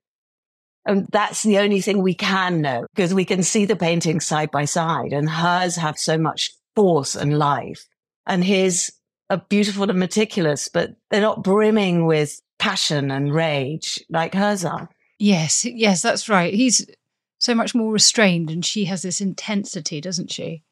And 0.85 1.07
that's 1.11 1.43
the 1.43 1.57
only 1.57 1.81
thing 1.81 2.01
we 2.01 2.13
can 2.13 2.61
know 2.61 2.85
because 2.93 3.13
we 3.13 3.25
can 3.25 3.41
see 3.41 3.65
the 3.65 3.75
paintings 3.75 4.25
side 4.25 4.51
by 4.51 4.65
side 4.65 5.13
and 5.13 5.27
hers 5.27 5.75
have 5.77 5.97
so 5.97 6.17
much 6.17 6.51
force 6.75 7.15
and 7.15 7.39
life 7.39 7.87
and 8.27 8.43
his 8.43 8.91
are 9.29 9.43
beautiful 9.49 9.89
and 9.89 9.99
meticulous, 9.99 10.67
but 10.67 10.95
they're 11.09 11.21
not 11.21 11.43
brimming 11.43 12.05
with 12.05 12.41
passion 12.57 13.11
and 13.11 13.33
rage 13.33 14.03
like 14.09 14.33
hers 14.33 14.63
are. 14.63 14.89
Yes, 15.17 15.65
yes, 15.65 16.01
that's 16.01 16.29
right. 16.29 16.53
He's 16.53 16.85
so 17.39 17.55
much 17.55 17.75
more 17.75 17.91
restrained 17.91 18.49
and 18.49 18.65
she 18.65 18.85
has 18.85 19.01
this 19.01 19.21
intensity, 19.21 20.01
doesn't 20.01 20.31
she? 20.31 20.63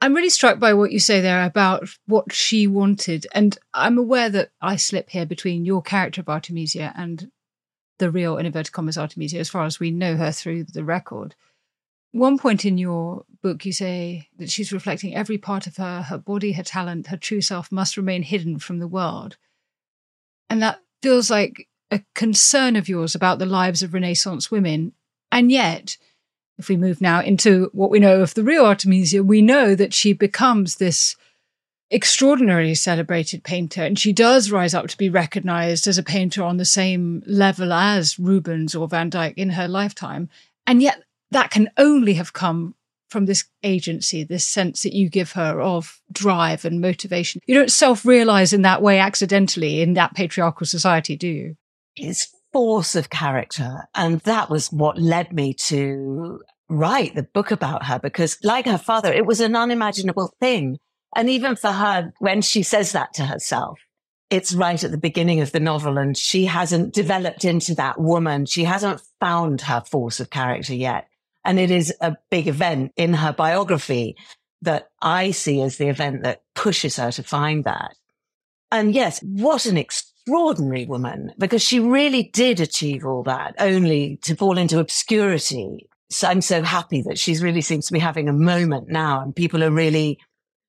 I'm 0.00 0.14
really 0.14 0.30
struck 0.30 0.58
by 0.58 0.74
what 0.74 0.90
you 0.90 0.98
say 0.98 1.20
there 1.20 1.44
about 1.44 1.88
what 2.06 2.32
she 2.32 2.66
wanted. 2.66 3.26
And 3.34 3.56
I'm 3.72 3.98
aware 3.98 4.28
that 4.30 4.50
I 4.60 4.74
slip 4.74 5.10
here 5.10 5.26
between 5.26 5.64
your 5.64 5.80
character 5.80 6.20
of 6.20 6.28
Artemisia 6.28 6.92
and 6.96 7.30
the 7.98 8.10
real, 8.10 8.36
in 8.36 8.46
inverted 8.46 8.72
commas, 8.72 8.98
Artemisia, 8.98 9.38
as 9.38 9.48
far 9.48 9.64
as 9.64 9.78
we 9.78 9.92
know 9.92 10.16
her 10.16 10.32
through 10.32 10.64
the 10.64 10.82
record. 10.82 11.36
One 12.12 12.38
point 12.38 12.66
in 12.66 12.76
your 12.76 13.24
book, 13.42 13.64
you 13.64 13.72
say 13.72 14.28
that 14.38 14.50
she's 14.50 14.72
reflecting 14.72 15.14
every 15.14 15.38
part 15.38 15.66
of 15.66 15.78
her, 15.78 16.02
her 16.02 16.18
body, 16.18 16.52
her 16.52 16.62
talent, 16.62 17.08
her 17.08 17.16
true 17.16 17.40
self 17.40 17.72
must 17.72 17.96
remain 17.96 18.22
hidden 18.22 18.58
from 18.58 18.78
the 18.78 18.86
world. 18.86 19.38
And 20.50 20.62
that 20.62 20.80
feels 21.02 21.30
like 21.30 21.68
a 21.90 22.02
concern 22.14 22.76
of 22.76 22.88
yours 22.88 23.14
about 23.14 23.38
the 23.38 23.46
lives 23.46 23.82
of 23.82 23.94
Renaissance 23.94 24.50
women. 24.50 24.92
And 25.30 25.50
yet, 25.50 25.96
if 26.58 26.68
we 26.68 26.76
move 26.76 27.00
now 27.00 27.22
into 27.22 27.70
what 27.72 27.90
we 27.90 27.98
know 27.98 28.20
of 28.20 28.34
the 28.34 28.44
real 28.44 28.66
Artemisia, 28.66 29.22
we 29.22 29.40
know 29.40 29.74
that 29.74 29.94
she 29.94 30.12
becomes 30.12 30.76
this 30.76 31.16
extraordinarily 31.90 32.74
celebrated 32.74 33.44
painter 33.44 33.82
and 33.82 33.98
she 33.98 34.12
does 34.12 34.50
rise 34.50 34.72
up 34.72 34.88
to 34.88 34.96
be 34.96 35.10
recognized 35.10 35.86
as 35.86 35.98
a 35.98 36.02
painter 36.02 36.42
on 36.42 36.56
the 36.56 36.64
same 36.64 37.22
level 37.26 37.72
as 37.72 38.18
Rubens 38.18 38.74
or 38.74 38.88
Van 38.88 39.10
Dyck 39.10 39.36
in 39.36 39.50
her 39.50 39.68
lifetime. 39.68 40.30
And 40.66 40.80
yet 40.80 41.02
that 41.32 41.50
can 41.50 41.70
only 41.76 42.14
have 42.14 42.32
come 42.32 42.74
from 43.10 43.26
this 43.26 43.44
agency, 43.62 44.24
this 44.24 44.46
sense 44.46 44.82
that 44.82 44.94
you 44.94 45.10
give 45.10 45.32
her 45.32 45.60
of 45.60 46.00
drive 46.10 46.64
and 46.64 46.80
motivation. 46.80 47.40
You 47.46 47.54
don't 47.54 47.70
self 47.70 48.06
realize 48.06 48.52
in 48.52 48.62
that 48.62 48.80
way 48.80 48.98
accidentally 48.98 49.82
in 49.82 49.94
that 49.94 50.14
patriarchal 50.14 50.66
society, 50.66 51.16
do 51.16 51.28
you? 51.28 51.54
It's 51.94 52.28
force 52.52 52.94
of 52.94 53.10
character. 53.10 53.88
And 53.94 54.20
that 54.20 54.50
was 54.50 54.72
what 54.72 54.98
led 54.98 55.32
me 55.32 55.54
to 55.54 56.40
write 56.68 57.14
the 57.14 57.22
book 57.22 57.50
about 57.50 57.84
her 57.84 57.98
because 57.98 58.38
like 58.42 58.66
her 58.66 58.78
father, 58.78 59.12
it 59.12 59.26
was 59.26 59.40
an 59.40 59.54
unimaginable 59.54 60.32
thing. 60.40 60.78
And 61.14 61.28
even 61.28 61.56
for 61.56 61.70
her, 61.70 62.12
when 62.18 62.40
she 62.40 62.62
says 62.62 62.92
that 62.92 63.12
to 63.14 63.26
herself, 63.26 63.78
it's 64.30 64.54
right 64.54 64.82
at 64.82 64.90
the 64.90 64.98
beginning 64.98 65.40
of 65.40 65.52
the 65.52 65.60
novel 65.60 65.98
and 65.98 66.16
she 66.16 66.46
hasn't 66.46 66.94
developed 66.94 67.44
into 67.44 67.74
that 67.74 68.00
woman. 68.00 68.46
She 68.46 68.64
hasn't 68.64 69.02
found 69.20 69.60
her 69.62 69.82
force 69.82 70.20
of 70.20 70.30
character 70.30 70.74
yet. 70.74 71.06
And 71.44 71.58
it 71.58 71.70
is 71.70 71.92
a 72.00 72.16
big 72.30 72.46
event 72.48 72.92
in 72.96 73.14
her 73.14 73.32
biography 73.32 74.16
that 74.62 74.90
I 75.00 75.32
see 75.32 75.60
as 75.60 75.76
the 75.76 75.88
event 75.88 76.22
that 76.22 76.42
pushes 76.54 76.96
her 76.96 77.10
to 77.12 77.22
find 77.22 77.64
that. 77.64 77.96
And 78.70 78.94
yes, 78.94 79.20
what 79.22 79.66
an 79.66 79.76
extraordinary 79.76 80.86
woman 80.86 81.32
because 81.36 81.62
she 81.62 81.80
really 81.80 82.22
did 82.22 82.60
achieve 82.60 83.04
all 83.04 83.24
that 83.24 83.56
only 83.58 84.18
to 84.22 84.36
fall 84.36 84.56
into 84.56 84.78
obscurity 84.78 85.88
so 86.12 86.28
I'm 86.28 86.42
so 86.42 86.62
happy 86.62 87.02
that 87.02 87.18
she's 87.18 87.42
really 87.42 87.62
seems 87.62 87.86
to 87.86 87.92
be 87.92 87.98
having 87.98 88.28
a 88.28 88.34
moment 88.34 88.88
now 88.88 89.22
and 89.22 89.34
people 89.34 89.64
are 89.64 89.70
really 89.70 90.18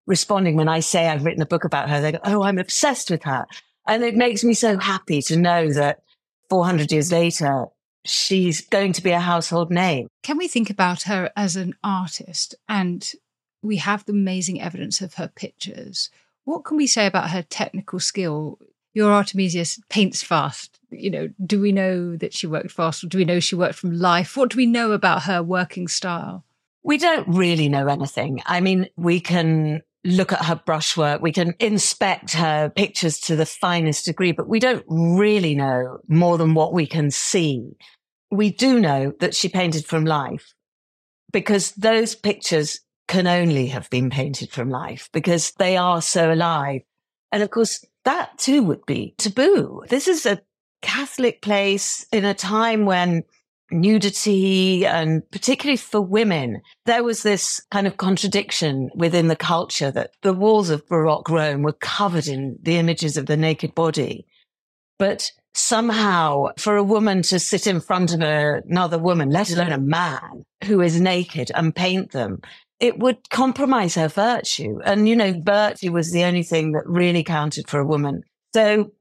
responding 0.08 0.56
when 0.56 0.70
I 0.70 0.80
say 0.80 1.08
I've 1.08 1.26
written 1.26 1.42
a 1.42 1.48
book 1.48 1.66
about 1.66 1.90
her. 1.90 2.02
They 2.02 2.14
go, 2.14 2.20
Oh, 2.24 2.44
I'm 2.44 2.58
obsessed 2.58 3.10
with 3.10 3.24
her. 3.24 3.46
And 3.86 4.04
it 4.04 4.16
makes 4.16 4.44
me 4.44 4.54
so 4.54 4.78
happy 4.78 5.22
to 5.24 5.38
know 5.38 5.72
that 5.74 6.00
400 6.50 6.92
years 6.92 7.12
later, 7.12 7.66
she's 8.06 8.62
going 8.62 8.94
to 8.94 9.04
be 9.04 9.12
a 9.12 9.20
household 9.20 9.72
name. 9.72 10.08
Can 10.24 10.38
we 10.38 10.48
think 10.48 10.70
about 10.70 11.04
her 11.04 11.32
as 11.36 11.56
an 11.56 11.76
artist? 11.84 12.56
And 12.68 13.10
we 13.62 13.78
have 13.78 14.06
the 14.06 14.14
amazing 14.14 14.62
evidence 14.62 15.02
of 15.02 15.16
her 15.16 15.28
pictures. 15.28 16.10
What 16.44 16.66
can 16.66 16.78
we 16.78 16.88
say 16.88 17.06
about 17.06 17.30
her 17.30 17.42
technical 17.42 18.00
skill? 18.00 18.60
Your 18.94 19.12
Artemisia 19.12 19.66
paints 19.90 20.22
fast 20.22 20.80
you 20.98 21.10
know, 21.10 21.30
do 21.46 21.60
we 21.60 21.72
know 21.72 22.16
that 22.18 22.34
she 22.34 22.48
worked 22.48 22.72
fast? 22.72 23.04
Or 23.04 23.08
Do 23.08 23.18
we 23.18 23.26
know 23.26 23.40
she 23.40 23.56
worked 23.56 23.76
from 23.76 23.98
life? 23.98 24.38
What 24.38 24.52
do 24.52 24.58
we 24.58 24.66
know 24.66 24.92
about 24.92 25.24
her 25.24 25.42
working 25.42 25.88
style? 25.88 26.46
We 26.84 26.98
don't 26.98 27.28
really 27.28 27.70
know 27.70 27.88
anything. 27.88 28.42
I 28.46 28.60
mean, 28.60 28.90
we 28.98 29.20
can 29.20 29.82
look 30.06 30.32
at 30.32 30.46
her 30.46 30.62
brushwork. 30.66 31.22
We 31.22 31.32
can 31.32 31.54
inspect 31.60 32.34
her 32.34 32.70
pictures 32.70 33.20
to 33.22 33.36
the 33.36 33.46
finest 33.46 34.06
degree, 34.06 34.32
but 34.32 34.48
we 34.48 34.60
don't 34.60 34.86
really 34.88 35.56
know 35.56 36.00
more 36.08 36.38
than 36.38 36.54
what 36.54 36.74
we 36.74 36.86
can 36.86 37.12
see. 37.12 37.78
We 38.32 38.52
do 38.52 38.80
know 38.80 39.14
that 39.20 39.36
she 39.36 39.50
painted 39.50 39.86
from 39.86 40.06
life 40.06 40.54
because 41.32 41.72
those 41.74 42.16
pictures 42.16 42.80
can 43.08 43.28
only 43.28 43.68
have 43.68 43.90
been 43.90 44.10
painted 44.10 44.52
from 44.52 44.70
life 44.70 45.10
because 45.14 45.52
they 45.58 45.78
are 45.78 46.02
so 46.02 46.32
alive. 46.32 46.82
And 47.32 47.44
of 47.44 47.50
course, 47.50 47.84
that 48.06 48.38
too 48.38 48.64
would 48.64 48.86
be 48.86 49.16
taboo. 49.18 49.84
This 49.90 50.08
is 50.08 50.26
a 50.26 50.42
Catholic 50.82 51.42
place 51.42 52.06
in 52.12 52.26
a 52.26 52.34
time 52.34 52.86
when 52.86 53.24
nudity 53.74 54.86
and 54.86 55.30
particularly 55.32 55.78
for 55.78 56.02
women, 56.02 56.62
there 56.86 57.04
was 57.04 57.24
this 57.24 57.62
kind 57.72 57.88
of 57.88 57.98
contradiction 57.98 58.90
within 58.96 59.28
the 59.28 59.36
culture 59.36 59.92
that 59.92 60.12
the 60.22 60.34
walls 60.34 60.70
of 60.70 60.88
Baroque 60.88 61.30
Rome 61.30 61.64
were 61.64 61.74
covered 61.74 62.28
in 62.28 62.58
the 62.62 62.78
images 62.78 63.18
of 63.18 63.26
the 63.26 63.38
naked 63.38 63.76
body. 63.76 64.26
But 65.00 65.32
somehow 65.54 66.48
for 66.58 66.78
a 66.78 66.84
woman 66.84 67.22
to 67.24 67.40
sit 67.40 67.68
in 67.68 67.80
front 67.80 68.14
of 68.14 68.22
another 68.22 68.98
woman, 68.98 69.30
let 69.30 69.52
alone 69.52 69.72
a 69.72 69.78
man 69.78 70.44
who 70.66 70.82
is 70.82 71.00
naked 71.00 71.52
and 71.54 71.76
paint 71.76 72.12
them, 72.12 72.42
it 72.80 73.00
would 73.00 73.30
compromise 73.30 73.96
her 73.96 74.08
virtue. 74.08 74.80
And, 74.84 75.08
you 75.08 75.16
know, 75.16 75.40
virtue 75.44 75.92
was 75.92 76.12
the 76.12 76.24
only 76.24 76.44
thing 76.44 76.74
that 76.74 76.88
really 76.88 77.24
counted 77.24 77.70
for 77.70 77.80
a 77.80 77.86
woman. 77.86 78.24
So 78.54 78.92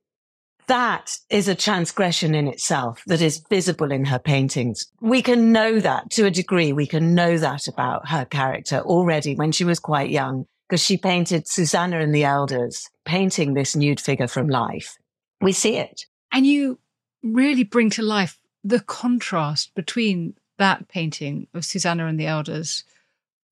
that 0.72 1.18
is 1.28 1.48
a 1.48 1.54
transgression 1.54 2.34
in 2.34 2.48
itself 2.48 3.02
that 3.06 3.20
is 3.20 3.44
visible 3.50 3.92
in 3.92 4.06
her 4.06 4.18
paintings. 4.18 4.86
We 5.02 5.20
can 5.20 5.52
know 5.52 5.80
that 5.80 6.08
to 6.12 6.24
a 6.24 6.30
degree. 6.30 6.72
We 6.72 6.86
can 6.86 7.14
know 7.14 7.36
that 7.36 7.68
about 7.68 8.08
her 8.08 8.24
character 8.24 8.78
already 8.78 9.34
when 9.34 9.52
she 9.52 9.64
was 9.64 9.78
quite 9.78 10.08
young 10.08 10.46
because 10.66 10.82
she 10.82 10.96
painted 10.96 11.46
Susanna 11.46 12.00
and 12.00 12.14
the 12.14 12.24
Elders, 12.24 12.88
painting 13.04 13.52
this 13.52 13.76
nude 13.76 14.00
figure 14.00 14.26
from 14.26 14.48
life. 14.48 14.96
We 15.42 15.52
see 15.52 15.76
it. 15.76 16.06
And 16.32 16.46
you 16.46 16.78
really 17.22 17.64
bring 17.64 17.90
to 17.90 18.02
life 18.02 18.38
the 18.64 18.80
contrast 18.80 19.74
between 19.74 20.36
that 20.56 20.88
painting 20.88 21.48
of 21.52 21.66
Susanna 21.66 22.06
and 22.06 22.18
the 22.18 22.28
Elders 22.28 22.84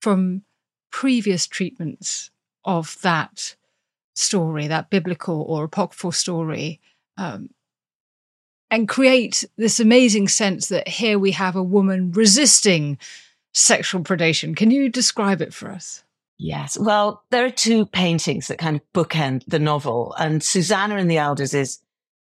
from 0.01 0.41
previous 0.89 1.45
treatments 1.45 2.31
of 2.65 2.97
that 3.03 3.55
story, 4.15 4.65
that 4.65 4.89
biblical 4.89 5.43
or 5.43 5.65
apocryphal 5.65 6.11
story, 6.11 6.81
um, 7.17 7.49
and 8.69 8.87
create 8.87 9.43
this 9.57 9.79
amazing 9.79 10.27
sense 10.29 10.69
that 10.69 10.87
here 10.87 11.19
we 11.19 11.31
have 11.31 11.55
a 11.55 11.63
woman 11.63 12.11
resisting 12.11 12.97
sexual 13.53 14.01
predation. 14.01 14.55
Can 14.55 14.71
you 14.71 14.89
describe 14.89 15.41
it 15.41 15.53
for 15.53 15.69
us? 15.69 16.03
Yes. 16.37 16.77
Well, 16.79 17.23
there 17.29 17.45
are 17.45 17.51
two 17.51 17.85
paintings 17.85 18.47
that 18.47 18.57
kind 18.57 18.75
of 18.75 18.81
bookend 18.93 19.43
the 19.45 19.59
novel, 19.59 20.15
and 20.17 20.41
Susanna 20.41 20.95
and 20.95 21.11
the 21.11 21.19
Elders 21.19 21.53
is 21.53 21.79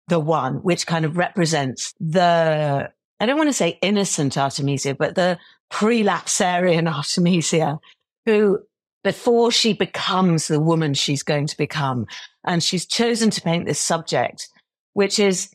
the 0.08 0.20
one 0.20 0.56
which 0.56 0.86
kind 0.86 1.04
of 1.04 1.16
represents 1.16 1.92
the, 2.00 2.90
I 3.20 3.26
don't 3.26 3.36
want 3.36 3.50
to 3.50 3.52
say 3.52 3.78
innocent 3.82 4.38
Artemisia, 4.38 4.94
but 4.94 5.16
the 5.16 5.38
prelapsarian 5.70 6.90
Artemisia 6.96 7.78
who, 8.24 8.60
before 9.04 9.50
she 9.50 9.72
becomes 9.72 10.48
the 10.48 10.60
woman 10.60 10.94
she's 10.94 11.22
going 11.22 11.46
to 11.48 11.56
become, 11.56 12.06
and 12.44 12.62
she's 12.62 12.86
chosen 12.86 13.30
to 13.30 13.42
paint 13.42 13.66
this 13.66 13.80
subject, 13.80 14.48
which 14.96 15.18
is, 15.18 15.50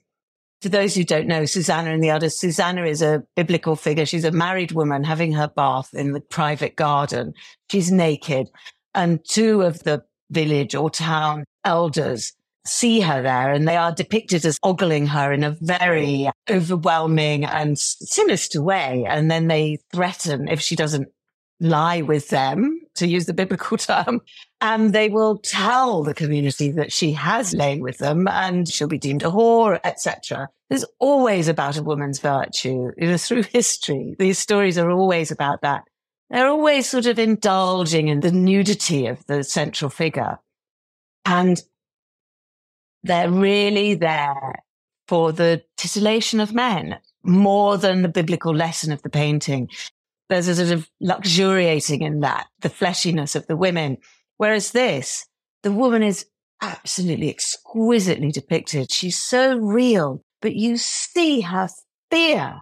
for 0.61 0.69
those 0.69 0.93
who 0.93 1.03
don't 1.03 1.25
know, 1.25 1.45
Susanna 1.45 1.89
and 1.89 2.03
the 2.03 2.09
Elders, 2.09 2.39
Susanna 2.39 2.85
is 2.85 3.01
a 3.01 3.23
biblical 3.35 3.75
figure. 3.75 4.05
She's 4.05 4.23
a 4.23 4.29
married 4.29 4.71
woman 4.71 5.03
having 5.03 5.31
her 5.31 5.47
bath 5.47 5.95
in 5.95 6.11
the 6.11 6.21
private 6.21 6.75
garden. 6.75 7.33
She's 7.71 7.91
naked. 7.91 8.51
And 8.93 9.19
two 9.27 9.63
of 9.63 9.79
the 9.79 10.03
village 10.29 10.75
or 10.75 10.91
town 10.91 11.45
elders 11.65 12.33
see 12.67 12.99
her 12.99 13.23
there 13.23 13.51
and 13.51 13.67
they 13.67 13.77
are 13.77 13.91
depicted 13.91 14.45
as 14.45 14.59
ogling 14.61 15.07
her 15.07 15.33
in 15.33 15.43
a 15.43 15.57
very 15.59 16.29
overwhelming 16.47 17.43
and 17.43 17.79
sinister 17.79 18.61
way. 18.61 19.05
And 19.09 19.31
then 19.31 19.47
they 19.47 19.79
threaten 19.91 20.49
if 20.49 20.61
she 20.61 20.75
doesn't 20.75 21.07
lie 21.59 22.01
with 22.01 22.29
them, 22.29 22.80
to 22.95 23.07
use 23.07 23.25
the 23.25 23.33
biblical 23.33 23.77
term, 23.77 24.21
and 24.59 24.93
they 24.93 25.09
will 25.09 25.37
tell 25.39 26.03
the 26.03 26.13
community 26.13 26.71
that 26.71 26.91
she 26.91 27.13
has 27.13 27.53
lain 27.53 27.81
with 27.81 27.97
them 27.97 28.27
and 28.27 28.67
she'll 28.67 28.87
be 28.87 28.97
deemed 28.97 29.23
a 29.23 29.27
whore, 29.27 29.79
etc. 29.83 30.49
There's 30.69 30.85
always 30.99 31.47
about 31.47 31.77
a 31.77 31.83
woman's 31.83 32.19
virtue. 32.19 32.91
You 32.97 33.07
know, 33.07 33.17
through 33.17 33.43
history, 33.51 34.15
these 34.19 34.39
stories 34.39 34.77
are 34.77 34.91
always 34.91 35.31
about 35.31 35.61
that. 35.61 35.83
They're 36.29 36.47
always 36.47 36.89
sort 36.89 37.07
of 37.07 37.19
indulging 37.19 38.07
in 38.07 38.21
the 38.21 38.31
nudity 38.31 39.07
of 39.07 39.25
the 39.25 39.43
central 39.43 39.89
figure. 39.89 40.39
And 41.25 41.61
they're 43.03 43.29
really 43.29 43.95
there 43.95 44.63
for 45.07 45.33
the 45.33 45.61
titillation 45.75 46.39
of 46.39 46.53
men 46.53 46.99
more 47.23 47.77
than 47.77 48.01
the 48.01 48.09
biblical 48.09 48.55
lesson 48.55 48.93
of 48.93 49.01
the 49.01 49.09
painting. 49.09 49.69
There's 50.31 50.47
a 50.47 50.55
sort 50.55 50.71
of 50.71 50.89
luxuriating 51.01 52.03
in 52.03 52.21
that, 52.21 52.47
the 52.61 52.69
fleshiness 52.69 53.35
of 53.35 53.47
the 53.47 53.57
women. 53.57 53.97
Whereas 54.37 54.71
this, 54.71 55.27
the 55.61 55.73
woman 55.73 56.03
is 56.03 56.25
absolutely 56.61 57.29
exquisitely 57.29 58.31
depicted. 58.31 58.93
She's 58.93 59.19
so 59.19 59.57
real, 59.57 60.23
but 60.41 60.55
you 60.55 60.77
see 60.77 61.41
her 61.41 61.67
fear 62.09 62.61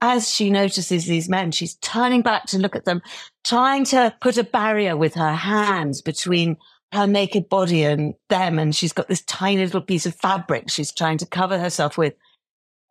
as 0.00 0.30
she 0.30 0.48
notices 0.48 1.06
these 1.06 1.28
men. 1.28 1.50
She's 1.50 1.74
turning 1.74 2.22
back 2.22 2.46
to 2.46 2.58
look 2.58 2.76
at 2.76 2.84
them, 2.84 3.02
trying 3.42 3.82
to 3.86 4.14
put 4.20 4.38
a 4.38 4.44
barrier 4.44 4.96
with 4.96 5.14
her 5.14 5.32
hands 5.32 6.02
between 6.02 6.56
her 6.92 7.08
naked 7.08 7.48
body 7.48 7.82
and 7.82 8.14
them. 8.28 8.60
And 8.60 8.76
she's 8.76 8.92
got 8.92 9.08
this 9.08 9.22
tiny 9.22 9.64
little 9.64 9.80
piece 9.80 10.06
of 10.06 10.14
fabric 10.14 10.70
she's 10.70 10.92
trying 10.92 11.18
to 11.18 11.26
cover 11.26 11.58
herself 11.58 11.98
with. 11.98 12.14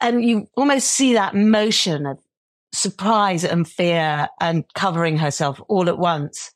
And 0.01 0.21
you 0.21 0.47
almost 0.57 0.89
see 0.89 1.13
that 1.13 1.33
motion 1.33 2.05
of 2.05 2.17
surprise 2.73 3.43
and 3.43 3.67
fear 3.67 4.27
and 4.39 4.63
covering 4.73 5.17
herself 5.17 5.61
all 5.67 5.89
at 5.89 5.97
once. 5.97 6.51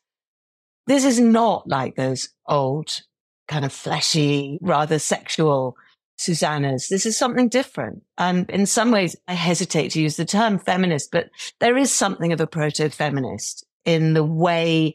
This 0.86 1.04
is 1.04 1.20
not 1.20 1.68
like 1.68 1.96
those 1.96 2.30
old 2.46 3.00
kind 3.48 3.64
of 3.64 3.72
fleshy, 3.72 4.58
rather 4.62 4.98
sexual 4.98 5.76
Susannas. 6.18 6.88
This 6.88 7.06
is 7.06 7.16
something 7.16 7.48
different. 7.48 8.02
And 8.16 8.48
in 8.50 8.66
some 8.66 8.90
ways, 8.90 9.16
I 9.28 9.34
hesitate 9.34 9.90
to 9.90 10.00
use 10.00 10.16
the 10.16 10.24
term 10.24 10.58
feminist, 10.58 11.10
but 11.10 11.28
there 11.60 11.76
is 11.76 11.92
something 11.92 12.32
of 12.32 12.40
a 12.40 12.46
proto 12.46 12.88
feminist 12.88 13.66
in 13.84 14.14
the 14.14 14.24
way 14.24 14.94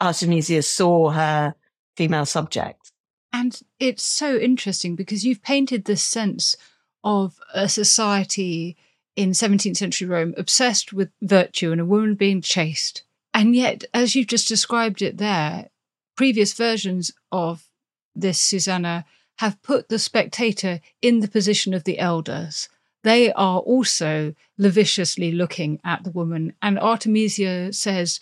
Artemisia 0.00 0.62
saw 0.62 1.10
her 1.10 1.54
female 1.96 2.26
subjects. 2.26 2.92
And 3.32 3.60
it's 3.78 4.02
so 4.02 4.36
interesting 4.36 4.96
because 4.96 5.24
you've 5.24 5.42
painted 5.42 5.84
this 5.84 6.02
sense 6.02 6.56
of 7.02 7.36
a 7.52 7.68
society 7.68 8.76
in 9.16 9.30
17th 9.30 9.76
century 9.76 10.08
Rome 10.08 10.34
obsessed 10.36 10.92
with 10.92 11.10
virtue 11.22 11.72
and 11.72 11.80
a 11.80 11.84
woman 11.84 12.14
being 12.14 12.40
chaste. 12.40 13.02
And 13.32 13.54
yet, 13.54 13.84
as 13.92 14.14
you've 14.14 14.28
just 14.28 14.48
described 14.48 15.02
it 15.02 15.18
there, 15.18 15.70
previous 16.16 16.52
versions 16.52 17.12
of 17.32 17.68
this 18.14 18.40
Susanna 18.40 19.04
have 19.38 19.60
put 19.62 19.88
the 19.88 19.98
spectator 19.98 20.80
in 21.02 21.20
the 21.20 21.28
position 21.28 21.74
of 21.74 21.84
the 21.84 21.98
elders. 21.98 22.68
They 23.02 23.32
are 23.32 23.58
also 23.58 24.34
lasciviously 24.56 25.32
looking 25.32 25.80
at 25.84 26.04
the 26.04 26.10
woman. 26.10 26.54
And 26.62 26.78
Artemisia 26.78 27.72
says, 27.72 28.20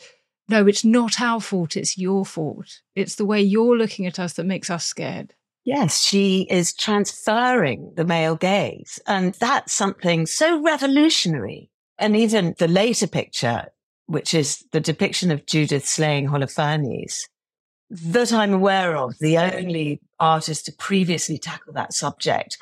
no, 0.48 0.66
it's 0.66 0.84
not 0.84 1.20
our 1.20 1.40
fault, 1.40 1.76
it's 1.76 1.96
your 1.98 2.26
fault. 2.26 2.80
It's 2.94 3.14
the 3.14 3.24
way 3.24 3.40
you're 3.40 3.76
looking 3.76 4.06
at 4.06 4.18
us 4.18 4.32
that 4.34 4.44
makes 4.44 4.70
us 4.70 4.84
scared. 4.84 5.34
Yes, 5.64 6.02
she 6.02 6.46
is 6.50 6.74
transferring 6.74 7.92
the 7.94 8.04
male 8.04 8.36
gaze. 8.36 8.98
And 9.06 9.34
that's 9.34 9.72
something 9.72 10.26
so 10.26 10.60
revolutionary. 10.60 11.70
And 11.98 12.16
even 12.16 12.54
the 12.58 12.68
later 12.68 13.06
picture, 13.06 13.66
which 14.06 14.34
is 14.34 14.64
the 14.72 14.80
depiction 14.80 15.30
of 15.30 15.46
Judith 15.46 15.86
slaying 15.86 16.26
Holofernes, 16.28 17.28
that 17.90 18.32
I'm 18.32 18.54
aware 18.54 18.96
of, 18.96 19.14
the 19.20 19.38
only 19.38 20.00
artist 20.18 20.66
to 20.66 20.72
previously 20.72 21.38
tackle 21.38 21.74
that 21.74 21.92
subject, 21.92 22.58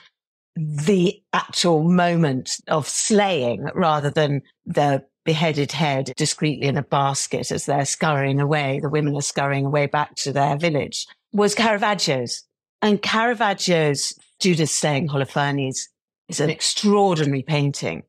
the 0.57 1.23
actual 1.33 1.85
moment 1.85 2.57
of 2.69 2.87
slaying 2.87 3.69
rather 3.75 4.11
than 4.11 4.43
the 4.67 5.05
beheaded 5.25 5.73
head 5.73 6.13
discreetly 6.17 6.67
in 6.67 6.77
a 6.77 6.83
basket 6.83 7.51
as 7.53 7.67
they're 7.67 7.85
scurrying 7.85 8.41
away. 8.41 8.81
The 8.83 8.89
women 8.89 9.15
are 9.15 9.23
scurrying 9.23 9.67
away 9.67 9.87
back 9.87 10.17
to 10.17 10.33
their 10.33 10.57
village 10.57 11.07
was 11.33 11.55
Caravaggio's. 11.55 12.43
And 12.83 13.03
Caravaggio's 13.03 14.15
Judith 14.41 14.71
slaying 14.71 15.09
Holofernes 15.09 15.89
is 16.29 16.41
an 16.41 16.51
extraordinary 16.51 17.43
painting. 17.43 18.05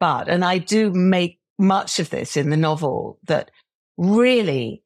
But, 0.00 0.28
and 0.28 0.44
I 0.44 0.58
do 0.58 0.90
make 0.90 1.38
much 1.58 2.00
of 2.00 2.10
this 2.10 2.36
in 2.36 2.50
the 2.50 2.56
novel 2.56 3.18
that 3.24 3.50
really 3.96 4.82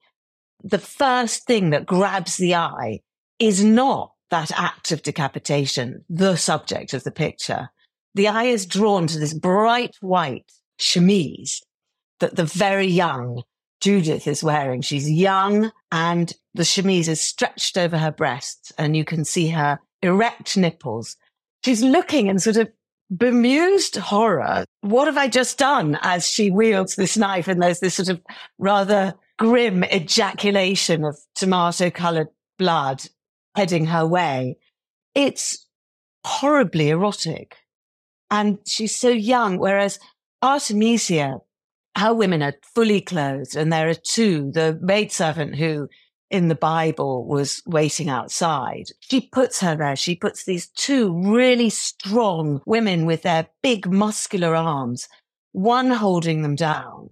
the 0.63 0.79
first 0.79 1.47
thing 1.47 1.71
that 1.71 1.87
grabs 1.87 2.37
the 2.37 2.55
eye 2.55 3.01
is 3.39 3.63
not 3.63 4.13
that 4.31 4.51
act 4.59 4.93
of 4.93 5.03
decapitation, 5.03 6.05
the 6.09 6.37
subject 6.37 6.93
of 6.93 7.05
the 7.05 7.11
picture. 7.11 7.71
The 8.15 8.29
eye 8.29 8.45
is 8.45 8.67
drawn 8.67 9.07
to 9.07 9.19
this 9.19 9.33
bright 9.33 9.95
white 10.01 10.53
chemise 10.79 11.63
that 12.21 12.37
the 12.37 12.45
very 12.45 12.87
young 12.87 13.43
Judith 13.81 14.27
is 14.27 14.43
wearing. 14.43 14.81
She's 14.81 15.11
young 15.11 15.71
and 15.93 16.33
the 16.55 16.65
chemise 16.65 17.09
is 17.09 17.21
stretched 17.21 17.79
over 17.79 17.97
her 17.99 18.11
breasts 18.11 18.73
and 18.79 18.97
you 18.97 19.05
can 19.05 19.25
see 19.25 19.49
her 19.49 19.79
erect 20.03 20.57
nipples. 20.57 21.17
She's 21.65 21.83
looking 21.83 22.27
in 22.27 22.39
sort 22.39 22.57
of 22.57 22.71
bemused 23.17 23.97
horror. 23.97 24.65
What 24.81 25.07
have 25.07 25.17
I 25.17 25.29
just 25.29 25.59
done 25.59 25.99
as 26.03 26.29
she 26.29 26.51
wields 26.51 26.97
this 26.97 27.17
knife 27.17 27.49
and 27.49 27.63
there's 27.63 27.81
this 27.81 27.95
sort 27.95 28.09
of 28.09 28.21
rather 28.59 29.15
grim 29.39 29.85
ejaculation 29.85 31.05
of 31.05 31.17
tomato 31.35 31.91
colored 31.91 32.29
blood 32.59 33.03
heading 33.55 33.87
her 33.87 34.07
way. 34.07 34.57
It's 35.15 35.67
horribly 36.25 36.91
erotic. 36.91 37.57
And 38.31 38.59
she's 38.67 38.95
so 38.95 39.09
young, 39.09 39.59
whereas 39.59 39.99
Artemisia 40.43 41.39
how 41.99 42.15
women 42.15 42.43
are 42.43 42.55
fully 42.75 43.01
clothed. 43.01 43.57
And 43.57 43.73
there 43.73 43.89
are 43.89 43.95
two, 43.95 44.53
the 44.53 44.79
maidservant 44.81 45.57
who 45.57 45.89
in 46.31 46.49
the 46.49 46.55
Bible 46.55 47.27
was 47.27 47.61
waiting 47.67 48.09
outside. 48.09 48.85
She 49.01 49.21
puts 49.21 49.61
her 49.61 49.75
there. 49.75 49.97
She 49.97 50.15
puts 50.15 50.45
these 50.45 50.69
two 50.69 51.13
really 51.13 51.71
strong 51.71 52.61
women 52.67 53.05
with 53.05 53.23
their 53.23 53.49
big 53.63 53.91
muscular 53.91 54.55
arms, 54.55 55.09
one 55.53 55.91
holding 55.91 56.43
them 56.43 56.55
down. 56.55 57.11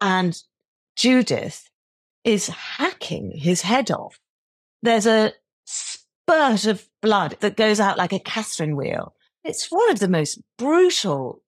And 0.00 0.40
Judith 0.96 1.68
is 2.24 2.48
hacking 2.48 3.32
his 3.34 3.62
head 3.62 3.90
off. 3.90 4.18
There's 4.82 5.06
a 5.06 5.32
spurt 5.66 6.66
of 6.66 6.88
blood 7.02 7.36
that 7.40 7.56
goes 7.56 7.80
out 7.80 7.98
like 7.98 8.12
a 8.12 8.18
Catherine 8.18 8.76
wheel. 8.76 9.14
It's 9.44 9.66
one 9.70 9.90
of 9.90 9.98
the 9.98 10.08
most 10.08 10.40
brutal 10.56 11.42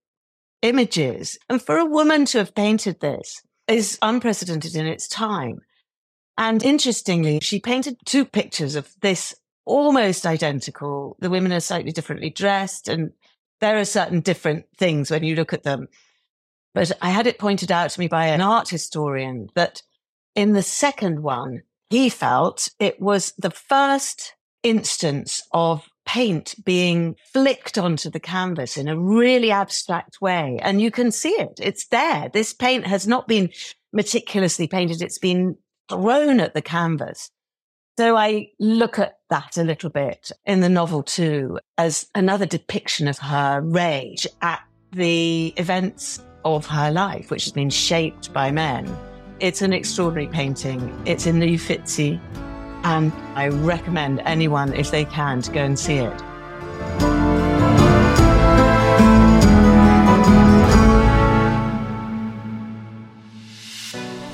images. 0.64 1.38
And 1.48 1.62
for 1.62 1.76
a 1.76 1.84
woman 1.84 2.24
to 2.26 2.38
have 2.38 2.54
painted 2.54 3.00
this 3.00 3.42
is 3.68 3.98
unprecedented 4.02 4.74
in 4.74 4.86
its 4.86 5.06
time. 5.06 5.60
And 6.36 6.62
interestingly, 6.64 7.38
she 7.40 7.60
painted 7.60 7.96
two 8.04 8.24
pictures 8.24 8.74
of 8.74 8.92
this 9.02 9.34
almost 9.66 10.26
identical. 10.26 11.16
The 11.20 11.30
women 11.30 11.52
are 11.52 11.60
slightly 11.60 11.92
differently 11.92 12.30
dressed 12.30 12.88
and 12.88 13.12
there 13.60 13.78
are 13.78 13.84
certain 13.84 14.20
different 14.20 14.64
things 14.76 15.10
when 15.10 15.22
you 15.22 15.36
look 15.36 15.52
at 15.52 15.62
them. 15.62 15.86
But 16.74 16.90
I 17.00 17.10
had 17.10 17.26
it 17.26 17.38
pointed 17.38 17.70
out 17.70 17.90
to 17.90 18.00
me 18.00 18.08
by 18.08 18.26
an 18.26 18.40
art 18.40 18.68
historian 18.70 19.48
that 19.54 19.82
in 20.34 20.54
the 20.54 20.62
second 20.62 21.22
one, 21.22 21.62
he 21.90 22.08
felt 22.08 22.68
it 22.80 23.00
was 23.00 23.32
the 23.38 23.50
first 23.50 24.34
instance 24.62 25.42
of 25.52 25.88
paint 26.06 26.54
being 26.64 27.16
flicked 27.32 27.78
onto 27.78 28.10
the 28.10 28.20
canvas 28.20 28.76
in 28.76 28.88
a 28.88 28.98
really 28.98 29.50
abstract 29.50 30.20
way. 30.20 30.58
And 30.62 30.80
you 30.80 30.90
can 30.90 31.10
see 31.10 31.30
it. 31.30 31.58
It's 31.62 31.86
there. 31.86 32.30
This 32.32 32.52
paint 32.52 32.86
has 32.86 33.06
not 33.06 33.26
been 33.26 33.50
meticulously 33.92 34.66
painted. 34.66 35.02
It's 35.02 35.18
been 35.18 35.56
thrown 35.88 36.40
at 36.40 36.54
the 36.54 36.62
canvas. 36.62 37.30
So 37.98 38.16
I 38.16 38.48
look 38.58 38.98
at 38.98 39.18
that 39.30 39.56
a 39.56 39.62
little 39.62 39.90
bit 39.90 40.32
in 40.44 40.60
the 40.60 40.68
novel 40.68 41.02
too, 41.02 41.60
as 41.78 42.06
another 42.14 42.46
depiction 42.46 43.06
of 43.06 43.18
her 43.18 43.60
rage 43.60 44.26
at 44.42 44.62
the 44.92 45.54
events 45.56 46.20
of 46.44 46.66
her 46.66 46.90
life, 46.90 47.30
which 47.30 47.44
has 47.44 47.52
been 47.52 47.70
shaped 47.70 48.32
by 48.32 48.50
men 48.50 48.86
It's 49.40 49.62
an 49.62 49.72
extraordinary 49.72 50.28
painting. 50.28 51.02
It's 51.06 51.26
in 51.26 51.40
the 51.40 51.54
Uffizi, 51.54 52.20
and 52.84 53.12
I 53.34 53.48
recommend 53.48 54.20
anyone, 54.26 54.74
if 54.74 54.90
they 54.90 55.06
can, 55.06 55.40
to 55.42 55.50
go 55.50 55.64
and 55.64 55.78
see 55.78 55.96
it. 55.96 56.22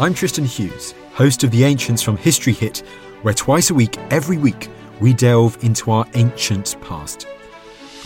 I'm 0.00 0.14
Tristan 0.14 0.44
Hughes, 0.44 0.94
host 1.12 1.44
of 1.44 1.50
The 1.50 1.64
Ancients 1.64 2.02
from 2.02 2.16
History 2.16 2.52
Hit, 2.52 2.78
where 3.22 3.34
twice 3.34 3.70
a 3.70 3.74
week, 3.74 3.98
every 4.10 4.38
week, 4.38 4.68
we 4.98 5.12
delve 5.12 5.62
into 5.62 5.90
our 5.90 6.06
ancient 6.14 6.74
past. 6.80 7.26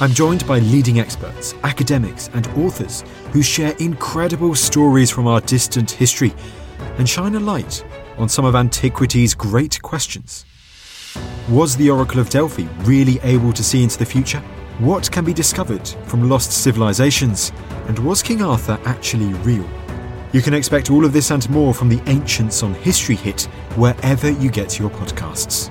I'm 0.00 0.10
joined 0.10 0.46
by 0.46 0.58
leading 0.58 0.98
experts, 0.98 1.54
academics, 1.62 2.28
and 2.34 2.46
authors 2.48 3.04
who 3.32 3.42
share 3.42 3.76
incredible 3.78 4.56
stories 4.56 5.10
from 5.10 5.26
our 5.28 5.40
distant 5.40 5.90
history 5.90 6.34
and 6.98 7.08
shine 7.08 7.36
a 7.36 7.40
light 7.40 7.84
on 8.18 8.28
some 8.28 8.44
of 8.44 8.54
antiquity's 8.54 9.34
great 9.34 9.80
questions. 9.82 10.44
Was 11.48 11.76
the 11.76 11.90
Oracle 11.90 12.20
of 12.20 12.30
Delphi 12.30 12.66
really 12.80 13.18
able 13.22 13.52
to 13.52 13.62
see 13.62 13.82
into 13.82 13.98
the 13.98 14.04
future? 14.04 14.40
What 14.78 15.10
can 15.10 15.24
be 15.24 15.32
discovered 15.32 15.86
from 16.06 16.28
lost 16.28 16.50
civilizations? 16.52 17.52
And 17.86 17.98
was 17.98 18.22
King 18.22 18.42
Arthur 18.42 18.78
actually 18.84 19.32
real? 19.44 19.68
You 20.32 20.42
can 20.42 20.54
expect 20.54 20.90
all 20.90 21.04
of 21.04 21.12
this 21.12 21.30
and 21.30 21.48
more 21.48 21.72
from 21.72 21.88
the 21.88 22.02
Ancients 22.06 22.62
on 22.62 22.74
History 22.74 23.14
Hit 23.14 23.42
wherever 23.76 24.30
you 24.30 24.50
get 24.50 24.78
your 24.78 24.90
podcasts. 24.90 25.70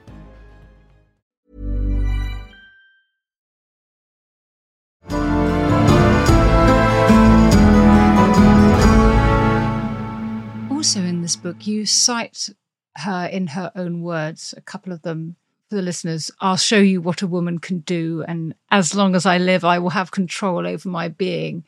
This 11.31 11.41
book, 11.41 11.65
you 11.65 11.85
cite 11.85 12.49
her 12.97 13.25
in 13.25 13.47
her 13.47 13.71
own 13.73 14.01
words, 14.01 14.53
a 14.57 14.61
couple 14.61 14.91
of 14.91 15.01
them 15.03 15.37
for 15.69 15.75
the 15.75 15.81
listeners. 15.81 16.29
I'll 16.41 16.57
show 16.57 16.79
you 16.79 16.99
what 16.99 17.21
a 17.21 17.27
woman 17.27 17.59
can 17.59 17.79
do, 17.79 18.25
and 18.27 18.53
as 18.69 18.93
long 18.93 19.15
as 19.15 19.25
I 19.25 19.37
live, 19.37 19.63
I 19.63 19.79
will 19.79 19.91
have 19.91 20.11
control 20.11 20.67
over 20.67 20.89
my 20.89 21.07
being. 21.07 21.63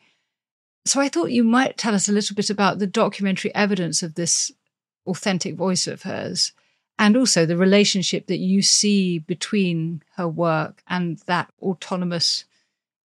So, 0.84 1.00
I 1.00 1.08
thought 1.08 1.30
you 1.30 1.44
might 1.44 1.78
tell 1.78 1.94
us 1.94 2.10
a 2.10 2.12
little 2.12 2.36
bit 2.36 2.50
about 2.50 2.78
the 2.78 2.86
documentary 2.86 3.54
evidence 3.54 4.02
of 4.02 4.16
this 4.16 4.52
authentic 5.06 5.54
voice 5.54 5.86
of 5.86 6.02
hers, 6.02 6.52
and 6.98 7.16
also 7.16 7.46
the 7.46 7.56
relationship 7.56 8.26
that 8.26 8.40
you 8.40 8.60
see 8.60 9.18
between 9.18 10.02
her 10.16 10.28
work 10.28 10.82
and 10.86 11.20
that 11.24 11.50
autonomous 11.62 12.44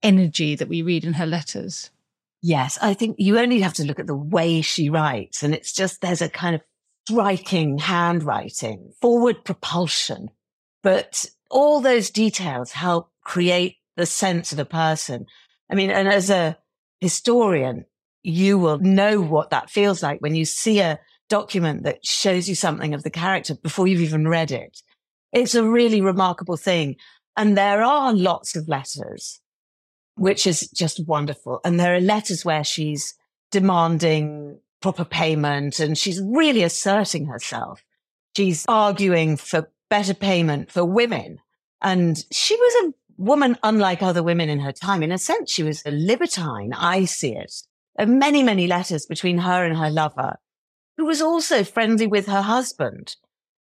energy 0.03 0.55
that 0.55 0.67
we 0.67 0.81
read 0.81 1.05
in 1.05 1.13
her 1.13 1.25
letters. 1.25 1.89
Yes, 2.41 2.77
I 2.81 2.93
think 2.93 3.17
you 3.19 3.37
only 3.37 3.59
have 3.61 3.73
to 3.75 3.83
look 3.83 3.99
at 3.99 4.07
the 4.07 4.15
way 4.15 4.61
she 4.61 4.89
writes, 4.89 5.43
and 5.43 5.53
it's 5.53 5.73
just 5.73 6.01
there's 6.01 6.21
a 6.21 6.29
kind 6.29 6.55
of 6.55 6.61
striking 7.07 7.77
handwriting, 7.77 8.91
forward 9.01 9.43
propulsion. 9.43 10.29
But 10.81 11.25
all 11.49 11.81
those 11.81 12.09
details 12.09 12.71
help 12.71 13.11
create 13.23 13.77
the 13.97 14.05
sense 14.05 14.53
of 14.53 14.59
a 14.59 14.65
person. 14.65 15.25
I 15.69 15.75
mean, 15.75 15.89
and 15.89 16.07
as 16.07 16.29
a 16.29 16.57
historian, 17.01 17.85
you 18.23 18.57
will 18.57 18.79
know 18.79 19.21
what 19.21 19.49
that 19.49 19.69
feels 19.69 20.01
like 20.01 20.21
when 20.21 20.35
you 20.35 20.45
see 20.45 20.79
a 20.79 20.99
document 21.27 21.83
that 21.83 22.05
shows 22.05 22.47
you 22.47 22.55
something 22.55 22.93
of 22.93 23.03
the 23.03 23.09
character 23.09 23.55
before 23.55 23.87
you've 23.87 24.01
even 24.01 24.27
read 24.27 24.51
it. 24.51 24.81
It's 25.33 25.55
a 25.55 25.63
really 25.63 26.01
remarkable 26.01 26.57
thing. 26.57 26.95
And 27.37 27.57
there 27.57 27.83
are 27.83 28.13
lots 28.13 28.55
of 28.55 28.67
letters 28.67 29.39
which 30.19 30.45
is 30.45 30.69
just 30.69 31.05
wonderful. 31.07 31.61
And 31.63 31.79
there 31.79 31.95
are 31.95 32.01
letters 32.01 32.43
where 32.43 32.63
she's 32.63 33.15
demanding 33.51 34.59
proper 34.81 35.05
payment 35.05 35.79
and 35.79 35.97
she's 35.97 36.21
really 36.21 36.63
asserting 36.63 37.25
herself. 37.25 37.83
She's 38.35 38.65
arguing 38.67 39.37
for 39.37 39.71
better 39.89 40.13
payment 40.13 40.71
for 40.71 40.85
women. 40.85 41.39
And 41.81 42.23
she 42.31 42.55
was 42.55 42.73
a 42.85 42.93
woman 43.17 43.57
unlike 43.63 44.01
other 44.01 44.23
women 44.23 44.49
in 44.49 44.59
her 44.59 44.71
time. 44.71 45.03
In 45.03 45.11
a 45.11 45.17
sense, 45.17 45.51
she 45.51 45.63
was 45.63 45.81
a 45.85 45.91
libertine. 45.91 46.73
I 46.73 47.05
see 47.05 47.35
it. 47.35 47.53
Are 47.97 48.05
many, 48.05 48.43
many 48.43 48.67
letters 48.67 49.05
between 49.05 49.39
her 49.39 49.65
and 49.65 49.77
her 49.77 49.89
lover, 49.89 50.37
who 50.97 51.05
was 51.05 51.21
also 51.21 51.63
friendly 51.63 52.07
with 52.07 52.27
her 52.27 52.41
husband. 52.41 53.15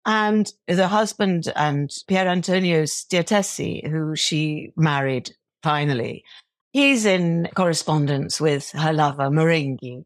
And 0.05 0.51
the 0.67 0.87
husband 0.87 1.51
and 1.55 1.91
Pier 2.07 2.27
Antonio 2.27 2.83
Stiattesi, 2.83 3.89
who 3.89 4.15
she 4.15 4.71
married 4.75 5.35
finally. 5.63 6.23
He's 6.71 7.05
in 7.05 7.49
correspondence 7.55 8.39
with 8.39 8.71
her 8.71 8.93
lover, 8.93 9.29
Maringhi. 9.29 10.03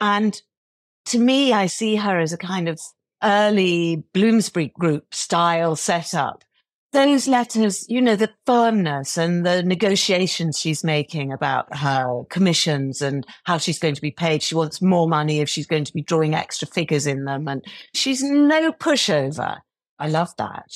And 0.00 0.40
to 1.06 1.18
me, 1.18 1.52
I 1.52 1.66
see 1.66 1.96
her 1.96 2.18
as 2.18 2.32
a 2.32 2.38
kind 2.38 2.68
of 2.68 2.80
early 3.22 4.04
Bloomsbury 4.12 4.72
group 4.78 5.14
style 5.14 5.76
setup. 5.76 6.42
Those 6.92 7.28
letters, 7.28 7.84
you 7.88 8.00
know, 8.00 8.16
the 8.16 8.32
firmness 8.46 9.18
and 9.18 9.44
the 9.44 9.62
negotiations 9.62 10.58
she's 10.58 10.82
making 10.82 11.32
about 11.32 11.74
her 11.76 12.24
commissions 12.30 13.02
and 13.02 13.26
how 13.44 13.58
she's 13.58 13.78
going 13.78 13.94
to 13.94 14.00
be 14.00 14.10
paid. 14.10 14.42
She 14.42 14.54
wants 14.54 14.80
more 14.80 15.06
money 15.06 15.40
if 15.40 15.48
she's 15.48 15.66
going 15.66 15.84
to 15.84 15.92
be 15.92 16.02
drawing 16.02 16.34
extra 16.34 16.66
figures 16.66 17.06
in 17.06 17.24
them. 17.24 17.48
And 17.48 17.62
she's 17.92 18.22
no 18.22 18.72
pushover. 18.72 19.58
I 19.98 20.08
love 20.08 20.30
that. 20.38 20.72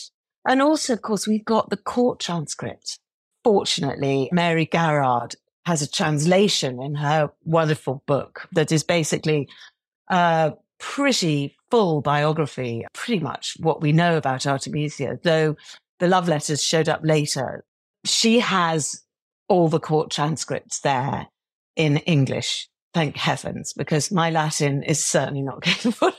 And 0.47 0.61
also, 0.61 0.93
of 0.93 1.03
course, 1.03 1.27
we've 1.27 1.45
got 1.45 1.71
the 1.71 1.77
court 1.77 2.21
transcript 2.21 2.99
fortunately, 3.45 4.29
Mary 4.33 4.67
Garrard 4.67 5.35
has 5.67 5.83
a 5.83 5.91
translation 5.91 6.83
in 6.83 6.95
her 6.95 7.31
wonderful 7.45 8.03
book 8.07 8.49
that 8.53 8.73
is 8.73 8.83
basically 8.83 9.49
a 10.09 10.53
pretty 10.79 11.57
full 11.71 12.01
biography, 12.01 12.85
pretty 12.95 13.21
much 13.21 13.57
what 13.61 13.81
we 13.81 13.93
know 13.93 14.17
about 14.17 14.47
Artemisia, 14.47 15.19
though 15.23 15.55
the 15.99 16.09
love 16.09 16.29
letters 16.29 16.63
showed 16.63 16.89
up 16.89 17.01
later. 17.05 17.65
She 18.05 18.41
has 18.41 19.03
all 19.49 19.69
the 19.69 19.81
court 19.81 20.11
transcripts 20.11 20.81
there 20.81 21.27
in 21.77 21.99
English. 21.99 22.69
Thank 22.93 23.17
heavens, 23.17 23.73
because 23.73 24.11
my 24.11 24.31
Latin 24.31 24.83
is 24.83 25.05
certainly 25.05 25.43
not 25.43 25.63
capable. 25.63 26.13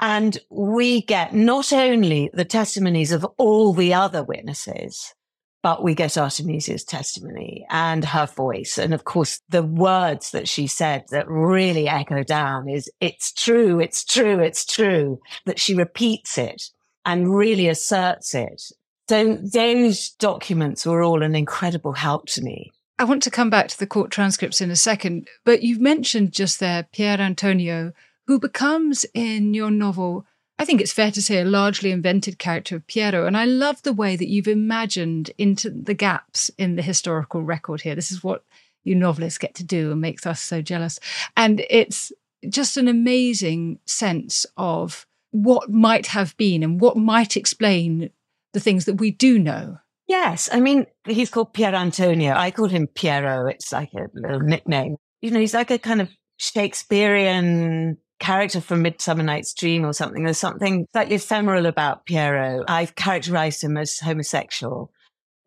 and 0.00 0.38
we 0.50 1.02
get 1.02 1.34
not 1.34 1.72
only 1.72 2.30
the 2.32 2.44
testimonies 2.44 3.12
of 3.12 3.24
all 3.36 3.72
the 3.72 3.94
other 3.94 4.24
witnesses, 4.24 5.14
but 5.62 5.82
we 5.82 5.94
get 5.94 6.16
Artemisia's 6.16 6.84
testimony 6.84 7.66
and 7.70 8.04
her 8.04 8.26
voice. 8.26 8.78
And 8.78 8.94
of 8.94 9.04
course, 9.04 9.40
the 9.48 9.62
words 9.62 10.30
that 10.30 10.48
she 10.48 10.66
said 10.66 11.04
that 11.10 11.28
really 11.28 11.88
echo 11.88 12.22
down 12.22 12.68
is, 12.68 12.90
it's 13.00 13.32
true, 13.32 13.80
it's 13.80 14.04
true, 14.04 14.40
it's 14.40 14.64
true, 14.64 15.20
that 15.46 15.58
she 15.58 15.74
repeats 15.74 16.38
it 16.38 16.70
and 17.04 17.34
really 17.34 17.68
asserts 17.68 18.34
it. 18.34 18.62
So 19.08 19.34
those 19.34 20.10
documents 20.10 20.86
were 20.86 21.02
all 21.02 21.22
an 21.22 21.34
incredible 21.34 21.92
help 21.92 22.26
to 22.28 22.42
me. 22.42 22.70
I 22.98 23.04
want 23.04 23.22
to 23.24 23.30
come 23.30 23.50
back 23.50 23.68
to 23.68 23.78
the 23.78 23.86
court 23.86 24.10
transcripts 24.10 24.60
in 24.60 24.70
a 24.70 24.76
second, 24.76 25.26
but 25.44 25.62
you've 25.62 25.80
mentioned 25.80 26.32
just 26.32 26.60
there 26.60 26.86
Pier 26.92 27.16
Antonio, 27.18 27.92
who 28.26 28.38
becomes 28.38 29.04
in 29.14 29.54
your 29.54 29.70
novel 29.70 30.26
I 30.60 30.66
think 30.66 30.82
it's 30.82 30.92
fair 30.92 31.10
to 31.10 31.22
say, 31.22 31.40
a 31.40 31.44
largely 31.46 31.90
invented 31.90 32.38
character 32.38 32.76
of 32.76 32.86
Piero. 32.86 33.26
And 33.26 33.34
I 33.34 33.46
love 33.46 33.82
the 33.82 33.94
way 33.94 34.14
that 34.14 34.28
you've 34.28 34.46
imagined 34.46 35.30
into 35.38 35.70
the 35.70 35.94
gaps 35.94 36.50
in 36.58 36.76
the 36.76 36.82
historical 36.82 37.42
record 37.42 37.80
here. 37.80 37.94
This 37.94 38.12
is 38.12 38.22
what 38.22 38.44
you 38.84 38.94
novelists 38.94 39.38
get 39.38 39.54
to 39.54 39.64
do 39.64 39.90
and 39.90 40.02
makes 40.02 40.26
us 40.26 40.38
so 40.38 40.60
jealous. 40.60 41.00
And 41.34 41.64
it's 41.70 42.12
just 42.46 42.76
an 42.76 42.88
amazing 42.88 43.78
sense 43.86 44.44
of 44.58 45.06
what 45.30 45.70
might 45.70 46.08
have 46.08 46.36
been 46.36 46.62
and 46.62 46.78
what 46.78 46.98
might 46.98 47.38
explain 47.38 48.10
the 48.52 48.60
things 48.60 48.84
that 48.84 48.96
we 48.96 49.10
do 49.10 49.38
know. 49.38 49.78
Yes. 50.08 50.50
I 50.52 50.60
mean, 50.60 50.84
he's 51.06 51.30
called 51.30 51.54
Pier 51.54 51.74
Antonio. 51.74 52.34
I 52.34 52.50
call 52.50 52.68
him 52.68 52.86
Piero. 52.86 53.46
It's 53.46 53.72
like 53.72 53.94
a 53.94 54.08
little 54.12 54.40
nickname. 54.40 54.96
You 55.22 55.30
know, 55.30 55.40
he's 55.40 55.54
like 55.54 55.70
a 55.70 55.78
kind 55.78 56.02
of 56.02 56.10
Shakespearean 56.36 57.96
character 58.20 58.60
from 58.60 58.82
Midsummer 58.82 59.22
Night's 59.22 59.52
Dream 59.54 59.84
or 59.84 59.92
something. 59.92 60.22
There's 60.22 60.38
something 60.38 60.86
slightly 60.92 61.16
ephemeral 61.16 61.66
about 61.66 62.06
Piero. 62.06 62.64
I've 62.68 62.94
characterized 62.94 63.64
him 63.64 63.76
as 63.76 63.98
homosexual 63.98 64.92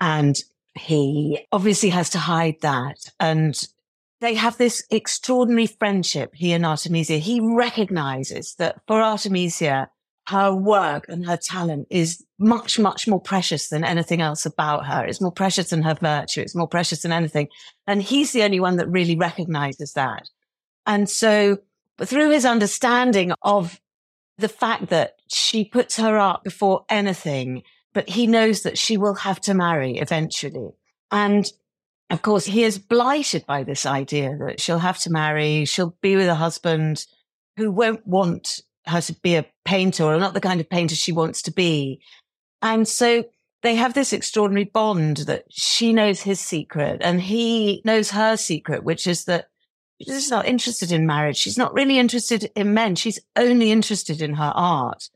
and 0.01 0.35
he 0.75 1.45
obviously 1.51 1.89
has 1.89 2.09
to 2.09 2.17
hide 2.17 2.55
that. 2.61 2.97
And 3.19 3.55
they 4.21 4.33
have 4.33 4.57
this 4.57 4.83
extraordinary 4.89 5.67
friendship, 5.67 6.31
he 6.33 6.51
and 6.51 6.65
Artemisia. 6.65 7.17
He 7.17 7.39
recognizes 7.41 8.55
that 8.55 8.81
for 8.87 9.01
Artemisia, 9.01 9.89
her 10.27 10.55
work 10.55 11.05
and 11.09 11.25
her 11.25 11.37
talent 11.37 11.87
is 11.89 12.25
much, 12.39 12.79
much 12.79 13.07
more 13.07 13.19
precious 13.19 13.67
than 13.67 13.83
anything 13.83 14.21
else 14.21 14.45
about 14.45 14.85
her. 14.87 15.05
It's 15.05 15.21
more 15.21 15.31
precious 15.31 15.69
than 15.69 15.83
her 15.83 15.95
virtue. 15.95 16.41
It's 16.41 16.55
more 16.55 16.67
precious 16.67 17.01
than 17.01 17.11
anything. 17.11 17.49
And 17.87 18.01
he's 18.01 18.31
the 18.31 18.43
only 18.43 18.59
one 18.59 18.77
that 18.77 18.89
really 18.89 19.17
recognizes 19.17 19.93
that. 19.93 20.29
And 20.85 21.09
so 21.09 21.57
through 22.01 22.31
his 22.31 22.45
understanding 22.45 23.33
of 23.41 23.79
the 24.37 24.49
fact 24.49 24.87
that 24.89 25.15
she 25.27 25.65
puts 25.65 25.97
her 25.97 26.17
art 26.17 26.43
before 26.43 26.85
anything, 26.89 27.63
but 27.93 28.09
he 28.09 28.27
knows 28.27 28.63
that 28.63 28.77
she 28.77 28.97
will 28.97 29.15
have 29.15 29.39
to 29.41 29.53
marry 29.53 29.97
eventually. 29.97 30.71
And 31.11 31.45
of 32.09 32.21
course, 32.21 32.45
he 32.45 32.63
is 32.63 32.77
blighted 32.77 33.45
by 33.45 33.63
this 33.63 33.85
idea 33.85 34.37
that 34.45 34.59
she'll 34.59 34.79
have 34.79 34.99
to 34.99 35.11
marry, 35.11 35.65
she'll 35.65 35.95
be 36.01 36.15
with 36.15 36.27
a 36.27 36.35
husband 36.35 37.05
who 37.57 37.71
won't 37.71 38.05
want 38.05 38.61
her 38.85 39.01
to 39.01 39.13
be 39.21 39.35
a 39.35 39.45
painter 39.65 40.03
or 40.03 40.17
not 40.17 40.33
the 40.33 40.41
kind 40.41 40.59
of 40.59 40.69
painter 40.69 40.95
she 40.95 41.11
wants 41.11 41.41
to 41.43 41.51
be. 41.51 42.01
And 42.61 42.87
so 42.87 43.25
they 43.61 43.75
have 43.75 43.93
this 43.93 44.13
extraordinary 44.13 44.65
bond 44.65 45.17
that 45.17 45.45
she 45.49 45.93
knows 45.93 46.21
his 46.21 46.39
secret 46.39 47.01
and 47.01 47.21
he 47.21 47.81
knows 47.85 48.11
her 48.11 48.35
secret, 48.35 48.83
which 48.83 49.07
is 49.07 49.25
that 49.25 49.47
she's 50.05 50.31
not 50.31 50.45
interested 50.45 50.91
in 50.91 51.05
marriage. 51.05 51.37
She's 51.37 51.57
not 51.57 51.73
really 51.73 51.99
interested 51.99 52.51
in 52.55 52.73
men. 52.73 52.95
She's 52.95 53.19
only 53.35 53.71
interested 53.71 54.21
in 54.21 54.35
her 54.35 54.51
art. 54.55 55.09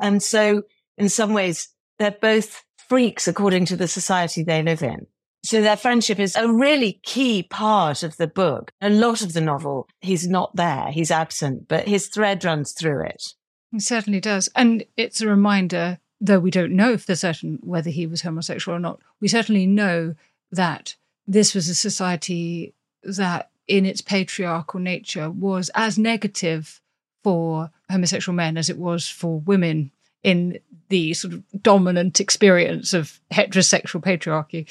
And 0.00 0.22
so 0.22 0.62
in 0.98 1.08
some 1.08 1.32
ways, 1.32 1.68
they're 1.98 2.10
both 2.10 2.64
freaks 2.88 3.26
according 3.28 3.66
to 3.66 3.76
the 3.76 3.88
society 3.88 4.42
they 4.42 4.62
live 4.62 4.82
in. 4.82 5.06
So 5.44 5.60
their 5.60 5.76
friendship 5.76 6.18
is 6.18 6.36
a 6.36 6.50
really 6.50 7.00
key 7.02 7.42
part 7.42 8.02
of 8.02 8.16
the 8.16 8.26
book. 8.26 8.72
A 8.80 8.88
lot 8.88 9.20
of 9.20 9.34
the 9.34 9.42
novel, 9.42 9.88
he's 10.00 10.26
not 10.26 10.56
there, 10.56 10.90
he's 10.90 11.10
absent, 11.10 11.68
but 11.68 11.86
his 11.86 12.06
thread 12.06 12.44
runs 12.44 12.72
through 12.72 13.04
it. 13.04 13.34
It 13.72 13.82
certainly 13.82 14.20
does. 14.20 14.48
And 14.56 14.84
it's 14.96 15.20
a 15.20 15.28
reminder, 15.28 15.98
though 16.20 16.38
we 16.38 16.50
don't 16.50 16.72
know 16.72 16.96
for 16.96 17.14
certain 17.14 17.58
whether 17.60 17.90
he 17.90 18.06
was 18.06 18.22
homosexual 18.22 18.76
or 18.76 18.80
not, 18.80 19.00
we 19.20 19.28
certainly 19.28 19.66
know 19.66 20.14
that 20.50 20.96
this 21.26 21.54
was 21.54 21.68
a 21.68 21.74
society 21.74 22.74
that, 23.02 23.50
in 23.66 23.86
its 23.86 24.00
patriarchal 24.00 24.80
nature, 24.80 25.30
was 25.30 25.70
as 25.74 25.98
negative 25.98 26.80
for 27.22 27.70
homosexual 27.90 28.36
men 28.36 28.56
as 28.56 28.68
it 28.68 28.78
was 28.78 29.08
for 29.08 29.40
women 29.40 29.90
in 30.22 30.58
the 30.88 31.14
sort 31.14 31.34
of 31.34 31.62
dominant 31.62 32.20
experience 32.20 32.92
of 32.92 33.20
heterosexual 33.32 34.02
patriarchy. 34.02 34.68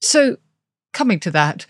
So, 0.00 0.38
coming 0.92 1.20
to 1.20 1.30
that, 1.30 1.66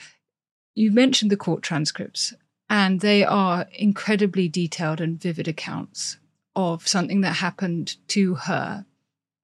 you 0.74 0.90
mentioned 0.90 1.30
the 1.30 1.36
court 1.36 1.62
transcripts, 1.62 2.34
and 2.68 3.00
they 3.00 3.24
are 3.24 3.66
incredibly 3.72 4.48
detailed 4.48 5.00
and 5.00 5.20
vivid 5.20 5.48
accounts 5.48 6.16
of 6.56 6.88
something 6.88 7.20
that 7.22 7.36
happened 7.36 7.96
to 8.08 8.34
her. 8.34 8.86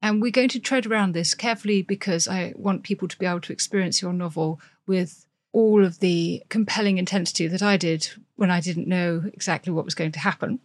And 0.00 0.22
we're 0.22 0.30
going 0.30 0.48
to 0.50 0.60
tread 0.60 0.86
around 0.86 1.12
this 1.12 1.34
carefully 1.34 1.82
because 1.82 2.28
I 2.28 2.54
want 2.56 2.84
people 2.84 3.08
to 3.08 3.18
be 3.18 3.26
able 3.26 3.40
to 3.42 3.52
experience 3.52 4.00
your 4.00 4.12
novel 4.12 4.60
with 4.86 5.26
all 5.52 5.84
of 5.84 6.00
the 6.00 6.42
compelling 6.48 6.98
intensity 6.98 7.46
that 7.48 7.62
I 7.62 7.76
did 7.76 8.08
when 8.36 8.50
I 8.50 8.60
didn't 8.60 8.86
know 8.86 9.24
exactly 9.32 9.72
what 9.72 9.84
was 9.84 9.94
going 9.94 10.12
to 10.12 10.18
happen. 10.18 10.60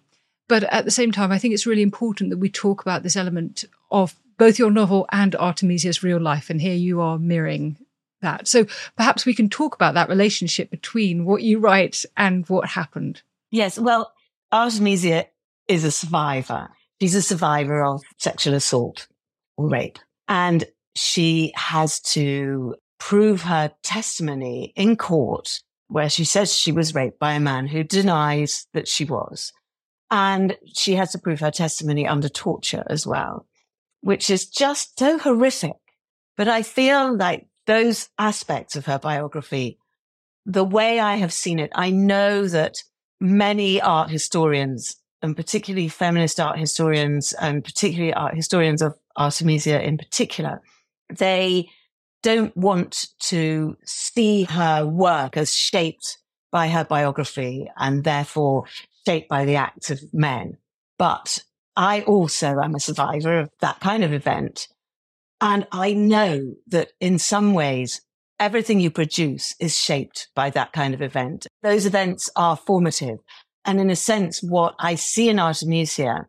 But 0.48 0.64
at 0.66 0.86
the 0.86 0.92
same 0.92 1.12
time, 1.12 1.32
I 1.32 1.40
think 1.40 1.54
it's 1.54 1.66
really 1.66 1.82
important 1.82 2.30
that 2.30 2.38
we 2.38 2.50
talk 2.50 2.82
about 2.82 3.04
this 3.04 3.16
element 3.16 3.66
of 3.92 4.16
both 4.38 4.60
your 4.60 4.72
novel 4.72 5.08
and 5.12 5.36
Artemisia's 5.36 6.04
real 6.04 6.20
life. 6.20 6.50
And 6.50 6.62
here 6.62 6.76
you 6.76 7.02
are 7.02 7.18
mirroring 7.18 7.78
that. 8.22 8.48
So 8.48 8.66
perhaps 8.98 9.26
we 9.26 9.34
can 9.34 9.50
talk 9.50 9.76
about 9.76 9.94
that 9.94 10.10
relationship 10.10 10.70
between 10.70 11.26
what 11.26 11.44
you 11.44 11.60
write 11.60 12.04
and 12.18 12.48
what 12.50 12.70
happened. 12.70 13.22
Yes. 13.52 13.80
Well, 13.80 14.14
Artemisia 14.52 15.28
is 15.68 15.84
a 15.84 15.92
survivor. 15.92 16.70
She's 17.02 17.16
a 17.16 17.22
survivor 17.22 17.84
of 17.84 18.04
sexual 18.18 18.54
assault 18.54 19.08
or 19.58 19.70
rape. 19.70 20.00
And 20.28 20.66
she 20.96 21.54
has 21.56 22.00
to 22.02 22.76
prove 23.08 23.42
her 23.42 23.70
testimony 23.84 24.72
in 24.78 24.96
court 24.96 25.60
where 25.90 26.10
she 26.10 26.24
says 26.24 26.56
she 26.56 26.72
was 26.72 26.96
raped 26.96 27.20
by 27.20 27.34
a 27.34 27.40
man 27.40 27.68
who 27.68 27.84
denies 27.84 28.66
that 28.74 28.88
she 28.88 29.04
was. 29.04 29.52
And 30.10 30.56
she 30.74 30.96
has 30.96 31.12
to 31.12 31.20
prove 31.20 31.42
her 31.42 31.52
testimony 31.52 32.08
under 32.08 32.30
torture 32.30 32.86
as 32.88 33.06
well, 33.06 33.46
which 34.00 34.30
is 34.30 34.48
just 34.48 34.98
so 34.98 35.18
horrific. 35.18 35.76
But 36.38 36.48
I 36.48 36.62
feel 36.62 37.18
like 37.18 37.48
those 37.68 38.08
aspects 38.18 38.78
of 38.78 38.86
her 38.86 39.00
biography, 39.00 39.80
the 40.46 40.64
way 40.64 41.02
I 41.02 41.18
have 41.18 41.34
seen 41.34 41.60
it, 41.60 41.72
I 41.76 41.90
know 41.90 42.48
that 42.48 42.78
many 43.20 43.82
art 43.82 44.12
historians 44.12 44.96
and 45.22 45.36
particularly 45.36 45.90
feminist 45.90 46.40
art 46.40 46.58
historians 46.58 47.34
and 47.34 47.66
particularly 47.66 48.14
art 48.14 48.34
historians 48.34 48.82
of 48.82 48.96
Artemisia 49.18 49.86
in 49.86 49.98
particular, 49.98 50.62
they 51.10 51.68
don't 52.24 52.56
want 52.58 53.10
to 53.20 53.78
see 53.86 54.44
her 54.44 54.88
work 54.88 55.38
as 55.38 55.54
shaped 55.54 56.18
by 56.52 56.70
her 56.70 56.84
biography 56.84 57.70
and 57.78 58.04
therefore 58.04 58.64
shaped 59.06 59.30
by 59.30 59.46
the 59.46 59.58
acts 59.58 59.92
of 59.92 60.02
men. 60.14 60.58
But 60.98 61.44
I 61.76 62.02
also 62.02 62.60
am 62.60 62.74
a 62.74 62.80
survivor 62.80 63.40
of 63.40 63.50
that 63.60 63.80
kind 63.82 64.04
of 64.04 64.14
event. 64.14 64.68
And 65.42 65.68
I 65.72 65.94
know 65.94 66.56
that 66.68 66.92
in 67.00 67.20
some 67.20 67.54
ways, 67.54 68.02
everything 68.40 68.80
you 68.80 68.90
produce 68.90 69.54
is 69.60 69.78
shaped 69.78 70.30
by 70.36 70.50
that 70.52 70.72
kind 70.72 70.94
of 70.94 71.02
event. 71.02 71.46
Those 71.62 71.86
events 71.86 72.30
are 72.36 72.56
formative. 72.56 73.20
And 73.66 73.80
in 73.80 73.90
a 73.90 73.96
sense, 73.96 74.42
what 74.42 74.76
I 74.80 74.96
see 74.96 75.30
in 75.30 75.40
Artemisia 75.40 76.28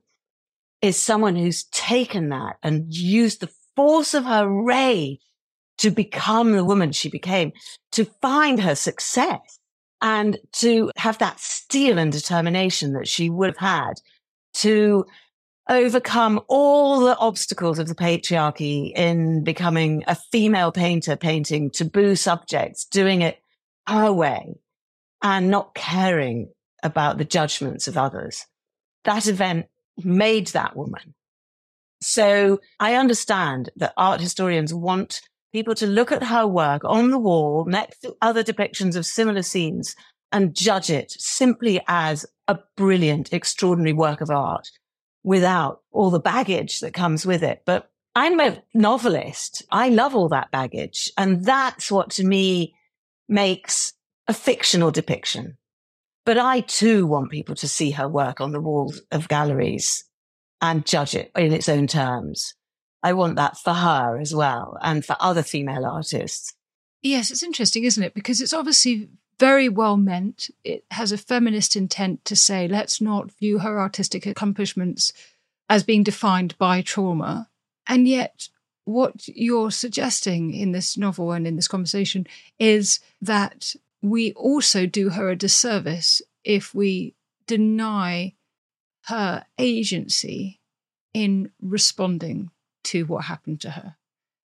is 0.82 1.00
someone 1.00 1.36
who's 1.36 1.64
taken 1.64 2.30
that 2.30 2.56
and 2.62 2.92
used 2.92 3.40
the 3.40 3.50
force 3.76 4.14
of 4.14 4.24
her 4.24 4.48
rage 4.48 5.20
to 5.78 5.90
become 5.90 6.52
the 6.52 6.64
woman 6.64 6.92
she 6.92 7.08
became, 7.08 7.52
to 7.92 8.04
find 8.20 8.60
her 8.60 8.74
success 8.74 9.58
and 10.00 10.38
to 10.52 10.90
have 10.96 11.18
that 11.18 11.40
steel 11.40 11.98
and 11.98 12.12
determination 12.12 12.92
that 12.92 13.08
she 13.08 13.30
would 13.30 13.48
have 13.48 13.56
had 13.56 13.94
to 14.52 15.04
overcome 15.68 16.40
all 16.48 17.00
the 17.00 17.16
obstacles 17.16 17.78
of 17.78 17.88
the 17.88 17.94
patriarchy 17.94 18.92
in 18.94 19.42
becoming 19.42 20.04
a 20.06 20.14
female 20.14 20.70
painter 20.70 21.16
painting 21.16 21.70
taboo 21.70 22.16
subjects, 22.16 22.84
doing 22.84 23.22
it 23.22 23.38
her 23.88 24.12
way 24.12 24.54
and 25.22 25.50
not 25.50 25.74
caring 25.74 26.52
about 26.82 27.16
the 27.16 27.24
judgments 27.24 27.88
of 27.88 27.96
others. 27.96 28.44
That 29.04 29.26
event 29.26 29.66
made 29.96 30.48
that 30.48 30.76
woman. 30.76 31.14
So 32.02 32.60
I 32.78 32.96
understand 32.96 33.70
that 33.76 33.94
art 33.96 34.20
historians 34.20 34.74
want 34.74 35.22
people 35.54 35.74
to 35.76 35.86
look 35.86 36.10
at 36.10 36.24
her 36.24 36.48
work 36.48 36.82
on 36.84 37.12
the 37.12 37.18
wall 37.18 37.64
next 37.64 38.00
to 38.00 38.16
other 38.20 38.42
depictions 38.42 38.96
of 38.96 39.06
similar 39.06 39.40
scenes 39.40 39.94
and 40.32 40.52
judge 40.52 40.90
it 40.90 41.12
simply 41.12 41.80
as 41.86 42.26
a 42.48 42.58
brilliant, 42.76 43.32
extraordinary 43.32 43.92
work 43.92 44.20
of 44.20 44.30
art 44.30 44.68
without 45.22 45.80
all 45.92 46.10
the 46.10 46.18
baggage 46.18 46.80
that 46.80 46.92
comes 46.92 47.24
with 47.24 47.44
it. 47.44 47.62
But 47.64 47.88
I'm 48.16 48.40
a 48.40 48.64
novelist. 48.74 49.62
I 49.70 49.90
love 49.90 50.16
all 50.16 50.28
that 50.30 50.50
baggage. 50.50 51.08
And 51.16 51.44
that's 51.44 51.88
what 51.88 52.10
to 52.10 52.24
me 52.24 52.74
makes 53.28 53.92
a 54.26 54.34
fictional 54.34 54.90
depiction. 54.90 55.56
But 56.26 56.36
I 56.36 56.62
too 56.62 57.06
want 57.06 57.30
people 57.30 57.54
to 57.56 57.68
see 57.68 57.92
her 57.92 58.08
work 58.08 58.40
on 58.40 58.50
the 58.50 58.60
walls 58.60 59.00
of 59.12 59.28
galleries 59.28 60.04
and 60.60 60.84
judge 60.84 61.14
it 61.14 61.30
in 61.36 61.52
its 61.52 61.68
own 61.68 61.86
terms. 61.86 62.54
I 63.04 63.12
want 63.12 63.36
that 63.36 63.58
for 63.58 63.74
her 63.74 64.18
as 64.18 64.34
well 64.34 64.78
and 64.80 65.04
for 65.04 65.14
other 65.20 65.42
female 65.42 65.84
artists. 65.84 66.54
Yes, 67.02 67.30
it's 67.30 67.42
interesting, 67.42 67.84
isn't 67.84 68.02
it? 68.02 68.14
Because 68.14 68.40
it's 68.40 68.54
obviously 68.54 69.10
very 69.38 69.68
well 69.68 69.98
meant. 69.98 70.48
It 70.64 70.84
has 70.90 71.12
a 71.12 71.18
feminist 71.18 71.76
intent 71.76 72.24
to 72.24 72.34
say, 72.34 72.66
let's 72.66 73.02
not 73.02 73.30
view 73.32 73.58
her 73.58 73.78
artistic 73.78 74.24
accomplishments 74.24 75.12
as 75.68 75.82
being 75.82 76.02
defined 76.02 76.56
by 76.56 76.80
trauma. 76.80 77.50
And 77.86 78.08
yet, 78.08 78.48
what 78.86 79.28
you're 79.28 79.70
suggesting 79.70 80.54
in 80.54 80.72
this 80.72 80.96
novel 80.96 81.32
and 81.32 81.46
in 81.46 81.56
this 81.56 81.68
conversation 81.68 82.26
is 82.58 83.00
that 83.20 83.74
we 84.00 84.32
also 84.32 84.86
do 84.86 85.10
her 85.10 85.28
a 85.28 85.36
disservice 85.36 86.22
if 86.42 86.74
we 86.74 87.14
deny 87.46 88.32
her 89.08 89.44
agency 89.58 90.62
in 91.12 91.50
responding 91.60 92.50
to 92.84 93.04
what 93.04 93.24
happened 93.24 93.60
to 93.62 93.70
her. 93.70 93.96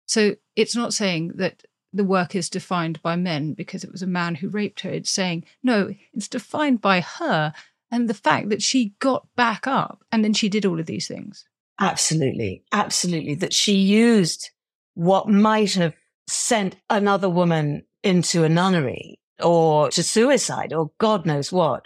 So 0.06 0.36
it's 0.56 0.76
not 0.76 0.94
saying 0.94 1.34
that 1.36 1.64
the 1.94 2.04
work 2.04 2.36
is 2.36 2.50
defined 2.50 3.02
by 3.02 3.16
men 3.16 3.54
because 3.54 3.84
it 3.84 3.92
was 3.92 4.02
a 4.02 4.08
man 4.08 4.36
who 4.36 4.50
raped 4.50 4.82
her. 4.82 4.90
It's 4.90 5.10
saying, 5.10 5.46
no, 5.64 5.94
it's 6.14 6.28
defined 6.28 6.82
by 6.82 7.02
her 7.02 7.54
and 7.92 8.08
the 8.08 8.14
fact 8.14 8.50
that 8.50 8.62
she 8.62 8.94
got 9.00 9.28
back 9.36 9.66
up 9.66 10.04
and 10.12 10.24
then 10.24 10.34
she 10.34 10.50
did 10.50 10.66
all 10.66 10.80
of 10.80 10.86
these 10.86 11.08
things. 11.08 11.46
Absolutely. 11.80 12.64
Absolutely. 12.72 13.36
That 13.36 13.54
she 13.54 13.74
used 13.74 14.52
what 14.94 15.30
might 15.30 15.74
have 15.74 15.96
sent 16.28 16.76
another 16.90 17.30
woman 17.30 17.84
into 18.04 18.44
a 18.44 18.50
nunnery 18.50 19.20
or 19.42 19.90
to 19.92 20.04
suicide 20.04 20.74
or 20.74 20.92
God 21.00 21.26
knows 21.26 21.52
what. 21.52 21.86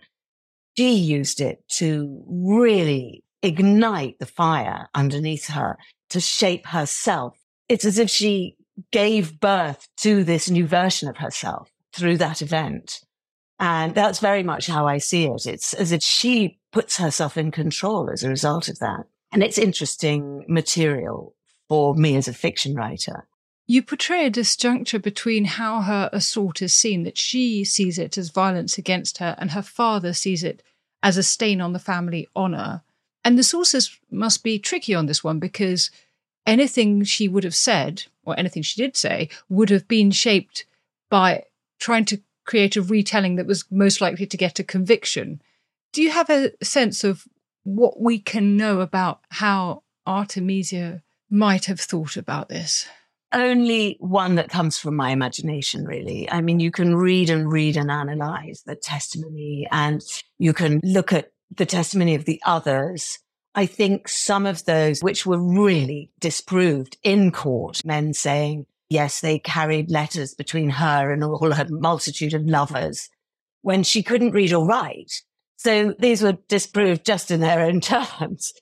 She 0.76 0.96
used 0.96 1.40
it 1.40 1.64
to 1.74 2.24
really 2.28 3.24
ignite 3.44 4.18
the 4.20 4.26
fire 4.26 4.88
underneath 4.96 5.50
her 5.50 5.78
to 6.10 6.20
shape 6.20 6.66
herself. 6.68 7.38
It's 7.70 7.86
as 7.86 8.00
if 8.00 8.10
she 8.10 8.56
gave 8.92 9.40
birth 9.40 9.88
to 9.98 10.24
this 10.24 10.50
new 10.50 10.66
version 10.66 11.08
of 11.10 11.18
herself 11.18 11.70
through 11.94 12.18
that 12.18 12.42
event. 12.42 13.02
And 13.60 13.94
that's 13.94 14.20
very 14.20 14.42
much 14.42 14.68
how 14.68 14.88
I 14.88 14.98
see 14.98 15.26
it. 15.26 15.46
It's 15.46 15.74
as 15.74 15.92
if 15.92 16.02
she 16.02 16.60
puts 16.72 16.98
herself 16.98 17.38
in 17.38 17.52
control 17.52 18.10
as 18.10 18.24
a 18.24 18.30
result 18.30 18.68
of 18.68 18.80
that. 18.80 19.06
And 19.32 19.44
it's 19.44 19.58
interesting 19.58 20.46
material 20.48 21.36
for 21.70 21.96
me 21.96 22.16
as 22.16 22.28
a 22.28 22.34
fiction 22.34 22.76
writer. 22.76 23.28
You 23.66 23.82
portray 23.82 24.26
a 24.26 24.32
disjuncture 24.32 25.02
between 25.02 25.46
how 25.46 25.82
her 25.82 26.10
assault 26.12 26.62
is 26.62 26.74
seen, 26.74 27.04
that 27.04 27.18
she 27.18 27.64
sees 27.64 27.98
it 27.98 28.18
as 28.18 28.30
violence 28.30 28.78
against 28.78 29.20
her, 29.20 29.36
and 29.38 29.52
her 29.52 29.62
father 29.62 30.14
sees 30.14 30.44
it 30.44 30.62
as 31.02 31.18
a 31.18 31.24
stain 31.24 31.62
on 31.62 31.74
the 31.74 31.80
family 31.80 32.28
honour. 32.36 32.84
And 33.24 33.38
the 33.38 33.44
sources 33.44 33.98
must 34.12 34.44
be 34.44 34.60
tricky 34.60 34.94
on 34.94 35.06
this 35.06 35.24
one 35.24 35.40
because 35.40 35.92
anything 36.46 37.04
she 37.04 37.28
would 37.28 37.44
have 37.44 37.56
said, 37.56 38.04
or 38.26 38.38
anything 38.38 38.64
she 38.64 38.82
did 38.82 38.98
say, 38.98 39.30
would 39.50 39.70
have 39.70 39.88
been 39.88 40.12
shaped 40.12 40.66
by 41.10 41.44
trying 41.80 42.06
to 42.06 42.22
create 42.46 42.76
a 42.76 42.82
retelling 42.82 43.36
that 43.36 43.48
was 43.48 43.66
most 43.72 44.02
likely 44.02 44.26
to 44.26 44.38
get 44.38 44.60
a 44.60 44.64
conviction. 44.64 45.42
Do 45.94 46.02
you 46.02 46.12
have 46.12 46.30
a 46.30 46.52
sense 46.64 47.04
of 47.04 47.26
what 47.64 48.02
we 48.02 48.20
can 48.20 48.58
know 48.58 48.82
about 48.82 49.22
how 49.30 49.84
Artemisia 50.06 51.02
might 51.30 51.66
have 51.66 51.80
thought 51.80 52.18
about 52.18 52.50
this? 52.50 52.88
Only 53.32 53.98
one 54.00 54.36
that 54.36 54.50
comes 54.50 54.78
from 54.78 54.96
my 54.96 55.10
imagination, 55.10 55.86
really. 55.86 56.30
I 56.30 56.42
mean, 56.42 56.60
you 56.60 56.70
can 56.70 56.96
read 56.96 57.30
and 57.30 57.52
read 57.52 57.78
and 57.78 57.90
analyze 57.90 58.64
the 58.66 58.76
testimony 58.76 59.68
and 59.72 60.04
you 60.38 60.54
can 60.54 60.80
look 60.84 61.12
at 61.12 61.33
the 61.58 61.66
testimony 61.66 62.16
of 62.16 62.26
the 62.26 62.42
others 62.46 63.20
I 63.56 63.66
think 63.66 64.08
some 64.08 64.46
of 64.46 64.66
those 64.66 65.02
which 65.02 65.26
were 65.26 65.40
really 65.40 66.10
disproved 66.20 66.98
in 67.04 67.32
court, 67.32 67.86
men 67.86 68.14
saying, 68.14 68.66
yes, 68.90 69.22
they 69.22 69.40
carried 69.40 69.92
letters 69.92 70.34
between 70.34 70.72
her 70.72 71.12
and 71.12 71.24
all 71.24 71.52
her 71.52 71.68
multitude 71.70 72.34
of 72.34 72.46
lovers 72.46 73.10
when 73.62 73.84
she 73.84 74.02
couldn't 74.02 74.32
read 74.32 74.54
or 74.54 74.66
write. 74.66 75.22
So 75.58 75.94
these 76.00 76.24
were 76.24 76.38
disproved 76.48 77.06
just 77.06 77.30
in 77.30 77.42
their 77.42 77.62
own 77.62 77.80
terms. 77.82 78.54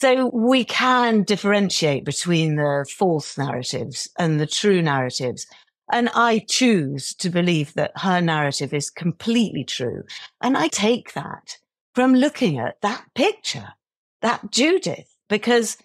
So 0.00 0.30
we 0.34 0.64
can 0.64 1.22
differentiate 1.22 2.04
between 2.04 2.56
the 2.56 2.86
false 2.90 3.38
narratives 3.38 4.08
and 4.18 4.40
the 4.40 4.46
true 4.46 4.82
narratives. 4.82 5.46
And 5.92 6.08
I 6.14 6.44
choose 6.48 7.14
to 7.16 7.30
believe 7.30 7.74
that 7.74 7.92
her 7.96 8.20
narrative 8.20 8.72
is 8.72 8.90
completely 8.90 9.62
true. 9.62 10.02
And 10.40 10.56
I 10.56 10.68
take 10.68 11.12
that 11.12 11.58
from 11.94 12.14
looking 12.14 12.58
at 12.58 12.80
that 12.82 13.04
picture 13.14 13.74
that 14.22 14.50
Judith 14.50 15.16
because 15.28 15.76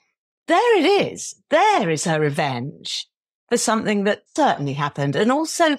there 0.47 0.77
it 0.77 1.11
is. 1.11 1.35
There 1.49 1.89
is 1.89 2.05
her 2.05 2.19
revenge 2.19 3.07
for 3.49 3.57
something 3.57 4.03
that 4.03 4.23
certainly 4.35 4.73
happened. 4.73 5.15
And 5.15 5.31
also 5.31 5.77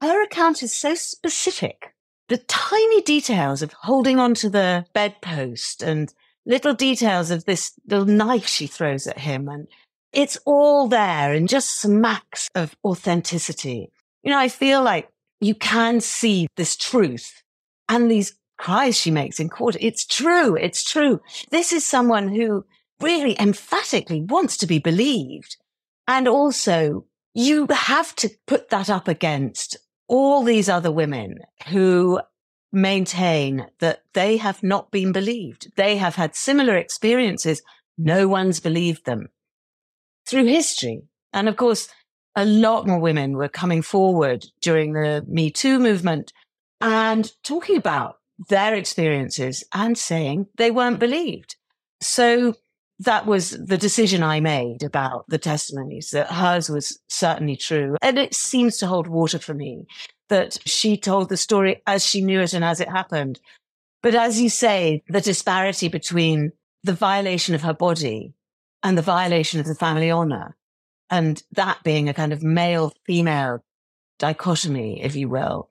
her 0.00 0.22
account 0.22 0.62
is 0.62 0.74
so 0.74 0.94
specific. 0.94 1.94
The 2.28 2.38
tiny 2.38 3.02
details 3.02 3.62
of 3.62 3.72
holding 3.72 4.18
onto 4.18 4.48
the 4.48 4.86
bedpost 4.94 5.82
and 5.82 6.12
little 6.46 6.74
details 6.74 7.30
of 7.30 7.44
this 7.44 7.72
little 7.86 8.06
knife 8.06 8.46
she 8.46 8.66
throws 8.66 9.06
at 9.06 9.18
him. 9.18 9.48
And 9.48 9.68
it's 10.12 10.38
all 10.44 10.88
there 10.88 11.32
and 11.32 11.48
just 11.48 11.80
smacks 11.80 12.48
of 12.54 12.76
authenticity. 12.84 13.90
You 14.22 14.30
know, 14.30 14.38
I 14.38 14.48
feel 14.48 14.82
like 14.82 15.08
you 15.40 15.54
can 15.54 16.00
see 16.00 16.46
this 16.56 16.76
truth 16.76 17.42
and 17.88 18.10
these 18.10 18.34
cries 18.60 18.96
she 18.96 19.10
makes 19.10 19.40
in 19.40 19.48
court. 19.48 19.76
It's 19.80 20.04
true. 20.04 20.54
It's 20.54 20.84
true. 20.84 21.20
This 21.50 21.72
is 21.72 21.86
someone 21.86 22.28
who 22.28 22.64
really 23.00 23.34
emphatically 23.40 24.20
wants 24.20 24.58
to 24.58 24.66
be 24.66 24.78
believed. 24.78 25.56
And 26.06 26.28
also 26.28 27.06
you 27.34 27.66
have 27.70 28.14
to 28.16 28.30
put 28.46 28.68
that 28.68 28.90
up 28.90 29.08
against 29.08 29.76
all 30.08 30.42
these 30.42 30.68
other 30.68 30.92
women 30.92 31.38
who 31.68 32.20
maintain 32.72 33.66
that 33.78 34.02
they 34.12 34.36
have 34.36 34.62
not 34.62 34.90
been 34.90 35.12
believed. 35.12 35.72
They 35.76 35.96
have 35.96 36.16
had 36.16 36.36
similar 36.36 36.76
experiences. 36.76 37.62
No 37.96 38.28
one's 38.28 38.60
believed 38.60 39.06
them 39.06 39.28
through 40.26 40.46
history. 40.46 41.02
And 41.32 41.48
of 41.48 41.56
course, 41.56 41.88
a 42.36 42.44
lot 42.44 42.86
more 42.86 43.00
women 43.00 43.36
were 43.36 43.48
coming 43.48 43.82
forward 43.82 44.44
during 44.60 44.92
the 44.92 45.24
Me 45.26 45.50
Too 45.50 45.78
movement 45.78 46.32
and 46.80 47.32
talking 47.42 47.76
about 47.76 48.19
their 48.48 48.74
experiences 48.74 49.64
and 49.72 49.96
saying 49.96 50.46
they 50.56 50.70
weren't 50.70 50.98
believed. 50.98 51.56
So 52.00 52.54
that 53.00 53.26
was 53.26 53.50
the 53.50 53.78
decision 53.78 54.22
I 54.22 54.40
made 54.40 54.82
about 54.82 55.24
the 55.28 55.38
testimonies 55.38 56.10
that 56.10 56.30
hers 56.30 56.68
was 56.68 56.98
certainly 57.08 57.56
true. 57.56 57.96
And 58.02 58.18
it 58.18 58.34
seems 58.34 58.76
to 58.78 58.86
hold 58.86 59.06
water 59.06 59.38
for 59.38 59.54
me 59.54 59.86
that 60.28 60.58
she 60.66 60.96
told 60.96 61.28
the 61.28 61.36
story 61.36 61.82
as 61.86 62.04
she 62.04 62.20
knew 62.20 62.40
it 62.40 62.52
and 62.52 62.64
as 62.64 62.80
it 62.80 62.88
happened. 62.88 63.40
But 64.02 64.14
as 64.14 64.40
you 64.40 64.48
say, 64.48 65.02
the 65.08 65.20
disparity 65.20 65.88
between 65.88 66.52
the 66.82 66.92
violation 66.92 67.54
of 67.54 67.62
her 67.62 67.74
body 67.74 68.34
and 68.82 68.96
the 68.96 69.02
violation 69.02 69.60
of 69.60 69.66
the 69.66 69.74
family 69.74 70.10
honor, 70.10 70.56
and 71.10 71.42
that 71.52 71.82
being 71.82 72.08
a 72.08 72.14
kind 72.14 72.32
of 72.32 72.42
male 72.42 72.92
female 73.06 73.64
dichotomy, 74.18 75.02
if 75.02 75.16
you 75.16 75.28
will, 75.28 75.70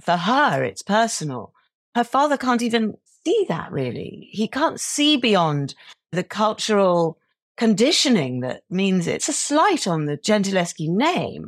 for 0.00 0.16
her, 0.16 0.64
it's 0.64 0.82
personal 0.82 1.52
her 1.94 2.04
father 2.04 2.36
can't 2.36 2.62
even 2.62 2.94
see 3.24 3.46
that 3.48 3.70
really. 3.72 4.28
He 4.30 4.48
can't 4.48 4.80
see 4.80 5.16
beyond 5.16 5.74
the 6.12 6.24
cultural 6.24 7.18
conditioning 7.56 8.40
that 8.40 8.62
means 8.70 9.06
it's 9.06 9.28
a 9.28 9.32
slight 9.32 9.86
on 9.86 10.06
the 10.06 10.16
Gentileschi 10.16 10.88
name 10.88 11.46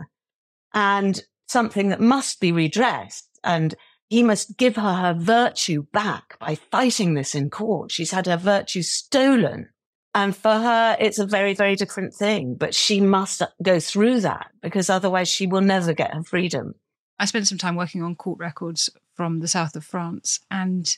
and 0.74 1.22
something 1.48 1.88
that 1.88 2.00
must 2.00 2.40
be 2.40 2.52
redressed. 2.52 3.28
And 3.44 3.74
he 4.08 4.22
must 4.22 4.56
give 4.56 4.76
her 4.76 4.94
her 4.94 5.14
virtue 5.14 5.84
back 5.92 6.38
by 6.40 6.56
fighting 6.56 7.14
this 7.14 7.34
in 7.34 7.48
court. 7.48 7.92
She's 7.92 8.10
had 8.10 8.26
her 8.26 8.36
virtue 8.36 8.82
stolen. 8.82 9.68
And 10.12 10.34
for 10.34 10.52
her, 10.52 10.96
it's 10.98 11.20
a 11.20 11.26
very, 11.26 11.54
very 11.54 11.76
different 11.76 12.12
thing, 12.12 12.56
but 12.58 12.74
she 12.74 13.00
must 13.00 13.42
go 13.62 13.78
through 13.78 14.20
that 14.20 14.48
because 14.60 14.90
otherwise 14.90 15.28
she 15.28 15.46
will 15.46 15.60
never 15.60 15.92
get 15.92 16.12
her 16.12 16.24
freedom. 16.24 16.74
I 17.20 17.26
spent 17.26 17.46
some 17.46 17.58
time 17.58 17.76
working 17.76 18.02
on 18.02 18.16
court 18.16 18.38
records 18.38 18.88
from 19.14 19.40
the 19.40 19.46
south 19.46 19.76
of 19.76 19.84
France. 19.84 20.40
And 20.50 20.96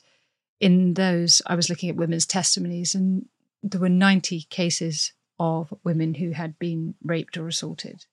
in 0.61 0.95
those, 0.95 1.43
I 1.47 1.57
was 1.57 1.69
looking 1.69 1.91
at 1.91 1.97
women's 1.97 2.27
testimonies, 2.27 2.95
and 2.95 3.27
there 3.61 3.81
were 3.81 3.89
90 3.89 4.43
cases 4.43 5.13
of 5.41 5.75
women 5.83 6.15
who 6.15 6.31
had 6.31 6.61
been 6.61 6.95
raped 7.03 7.37
or 7.37 7.49
assaulted. 7.49 8.07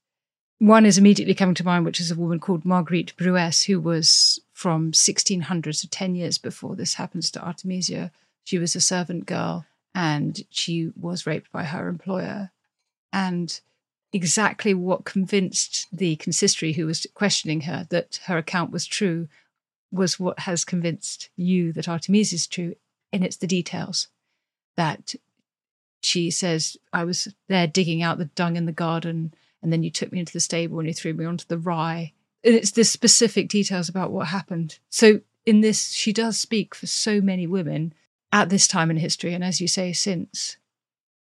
One 0.57 0.87
is 0.87 0.97
immediately 0.97 1.35
coming 1.35 1.53
to 1.55 1.63
mind, 1.63 1.85
which 1.85 2.01
is 2.01 2.09
a 2.09 2.15
woman 2.15 2.39
called 2.39 2.65
Marguerite 2.65 3.15
Bruès, 3.15 3.67
who 3.67 3.79
was 3.79 4.39
from 4.53 4.87
1600, 4.87 5.75
so 5.75 5.87
10 5.91 6.15
years 6.15 6.39
before 6.39 6.75
this 6.75 6.95
happens 6.95 7.29
to 7.31 7.45
Artemisia. 7.45 8.11
She 8.43 8.57
was 8.57 8.75
a 8.75 8.81
servant 8.81 9.27
girl 9.27 9.67
and 9.93 10.41
she 10.49 10.91
was 10.99 11.27
raped 11.27 11.51
by 11.51 11.63
her 11.65 11.87
employer. 11.87 12.49
And 13.13 13.61
exactly 14.11 14.73
what 14.73 15.05
convinced 15.05 15.87
the 15.91 16.15
consistory 16.15 16.73
who 16.73 16.85
was 16.85 17.05
questioning 17.13 17.61
her 17.61 17.85
that 17.89 18.19
her 18.25 18.37
account 18.37 18.71
was 18.71 18.85
true 18.85 19.27
was 19.91 20.19
what 20.19 20.39
has 20.39 20.65
convinced 20.65 21.29
you 21.35 21.73
that 21.73 21.89
Artemisia 21.89 22.35
is 22.35 22.47
true, 22.47 22.75
and 23.11 23.23
it's 23.23 23.37
the 23.37 23.47
details 23.47 24.07
that 24.77 25.15
she 26.01 26.31
says, 26.31 26.77
I 26.93 27.03
was 27.03 27.27
there 27.47 27.67
digging 27.67 28.01
out 28.01 28.17
the 28.17 28.25
dung 28.25 28.55
in 28.55 28.65
the 28.65 28.71
garden, 28.71 29.33
and 29.61 29.73
then 29.73 29.83
you 29.83 29.89
took 29.89 30.11
me 30.11 30.19
into 30.19 30.33
the 30.33 30.39
stable 30.39 30.79
and 30.79 30.87
you 30.87 30.93
threw 30.93 31.13
me 31.13 31.25
onto 31.25 31.45
the 31.47 31.57
rye. 31.57 32.13
And 32.43 32.55
it's 32.55 32.71
the 32.71 32.85
specific 32.85 33.49
details 33.49 33.89
about 33.89 34.11
what 34.11 34.27
happened. 34.27 34.79
So 34.89 35.21
in 35.45 35.61
this, 35.61 35.91
she 35.91 36.13
does 36.13 36.39
speak 36.39 36.73
for 36.73 36.87
so 36.87 37.19
many 37.19 37.45
women 37.45 37.93
at 38.31 38.49
this 38.49 38.67
time 38.67 38.91
in 38.91 38.97
history, 38.97 39.33
and 39.33 39.43
as 39.43 39.59
you 39.59 39.67
say, 39.67 39.91
since. 39.91 40.57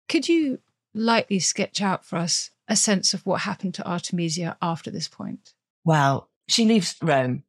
Could 0.08 0.28
you 0.28 0.58
lightly 0.94 1.38
sketch 1.38 1.80
out 1.80 2.04
for 2.04 2.16
us 2.16 2.50
a 2.68 2.76
sense 2.76 3.14
of 3.14 3.24
what 3.26 3.42
happened 3.42 3.74
to 3.74 3.88
Artemisia 3.88 4.56
after 4.62 4.90
this 4.90 5.08
point? 5.08 5.54
Well, 5.84 6.28
she 6.48 6.64
leaves 6.64 6.96
Rome 7.02 7.44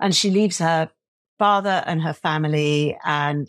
and 0.00 0.14
she 0.14 0.30
leaves 0.30 0.58
her 0.58 0.90
father 1.38 1.82
and 1.86 2.02
her 2.02 2.12
family. 2.12 2.96
And 3.04 3.48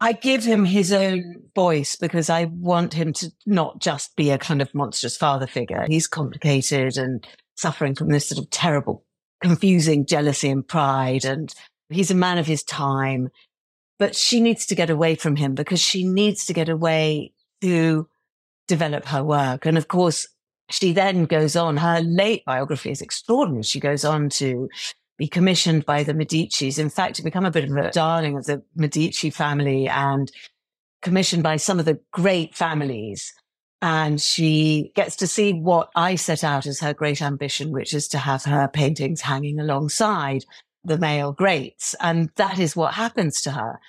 I 0.00 0.12
give 0.12 0.44
him 0.44 0.64
his 0.64 0.92
own 0.92 1.42
voice 1.54 1.96
because 1.96 2.30
I 2.30 2.44
want 2.44 2.94
him 2.94 3.12
to 3.14 3.32
not 3.46 3.80
just 3.80 4.16
be 4.16 4.30
a 4.30 4.38
kind 4.38 4.62
of 4.62 4.74
monstrous 4.74 5.16
father 5.16 5.46
figure. 5.46 5.84
He's 5.88 6.06
complicated 6.06 6.96
and 6.96 7.26
suffering 7.56 7.94
from 7.94 8.08
this 8.08 8.28
sort 8.28 8.42
of 8.42 8.50
terrible, 8.50 9.04
confusing 9.42 10.06
jealousy 10.06 10.50
and 10.50 10.66
pride. 10.66 11.24
And 11.24 11.54
he's 11.88 12.10
a 12.10 12.14
man 12.14 12.38
of 12.38 12.46
his 12.46 12.62
time. 12.62 13.30
But 13.98 14.16
she 14.16 14.40
needs 14.40 14.64
to 14.66 14.74
get 14.74 14.88
away 14.88 15.14
from 15.14 15.36
him 15.36 15.54
because 15.54 15.80
she 15.80 16.04
needs 16.04 16.46
to 16.46 16.54
get 16.54 16.70
away 16.70 17.32
to 17.60 18.08
develop 18.70 19.04
her 19.06 19.22
work. 19.22 19.66
And 19.66 19.76
of 19.76 19.88
course, 19.88 20.26
she 20.70 20.92
then 20.92 21.24
goes 21.24 21.56
on, 21.56 21.76
her 21.76 22.00
late 22.00 22.44
biography 22.44 22.92
is 22.92 23.02
extraordinary. 23.02 23.64
She 23.64 23.80
goes 23.80 24.04
on 24.04 24.28
to 24.30 24.68
be 25.18 25.26
commissioned 25.26 25.84
by 25.84 26.04
the 26.04 26.14
Medicis. 26.14 26.78
In 26.78 26.88
fact, 26.88 27.16
to 27.16 27.24
become 27.24 27.44
a 27.44 27.50
bit 27.50 27.64
of 27.64 27.76
a 27.76 27.90
darling 27.90 28.38
of 28.38 28.46
the 28.46 28.62
Medici 28.76 29.30
family 29.30 29.88
and 29.88 30.30
commissioned 31.02 31.42
by 31.42 31.56
some 31.56 31.80
of 31.80 31.84
the 31.84 31.98
great 32.12 32.54
families. 32.54 33.34
And 33.82 34.20
she 34.20 34.92
gets 34.94 35.16
to 35.16 35.26
see 35.26 35.52
what 35.52 35.90
I 35.96 36.14
set 36.14 36.44
out 36.44 36.66
as 36.66 36.80
her 36.80 36.94
great 36.94 37.20
ambition, 37.20 37.72
which 37.72 37.92
is 37.92 38.06
to 38.08 38.18
have 38.18 38.44
her 38.44 38.68
paintings 38.68 39.22
hanging 39.22 39.58
alongside 39.58 40.44
the 40.84 40.98
male 40.98 41.32
greats. 41.32 41.96
And 42.00 42.30
that 42.36 42.58
is 42.58 42.76
what 42.76 42.94
happens 42.94 43.42
to 43.42 43.50
her. 43.50 43.80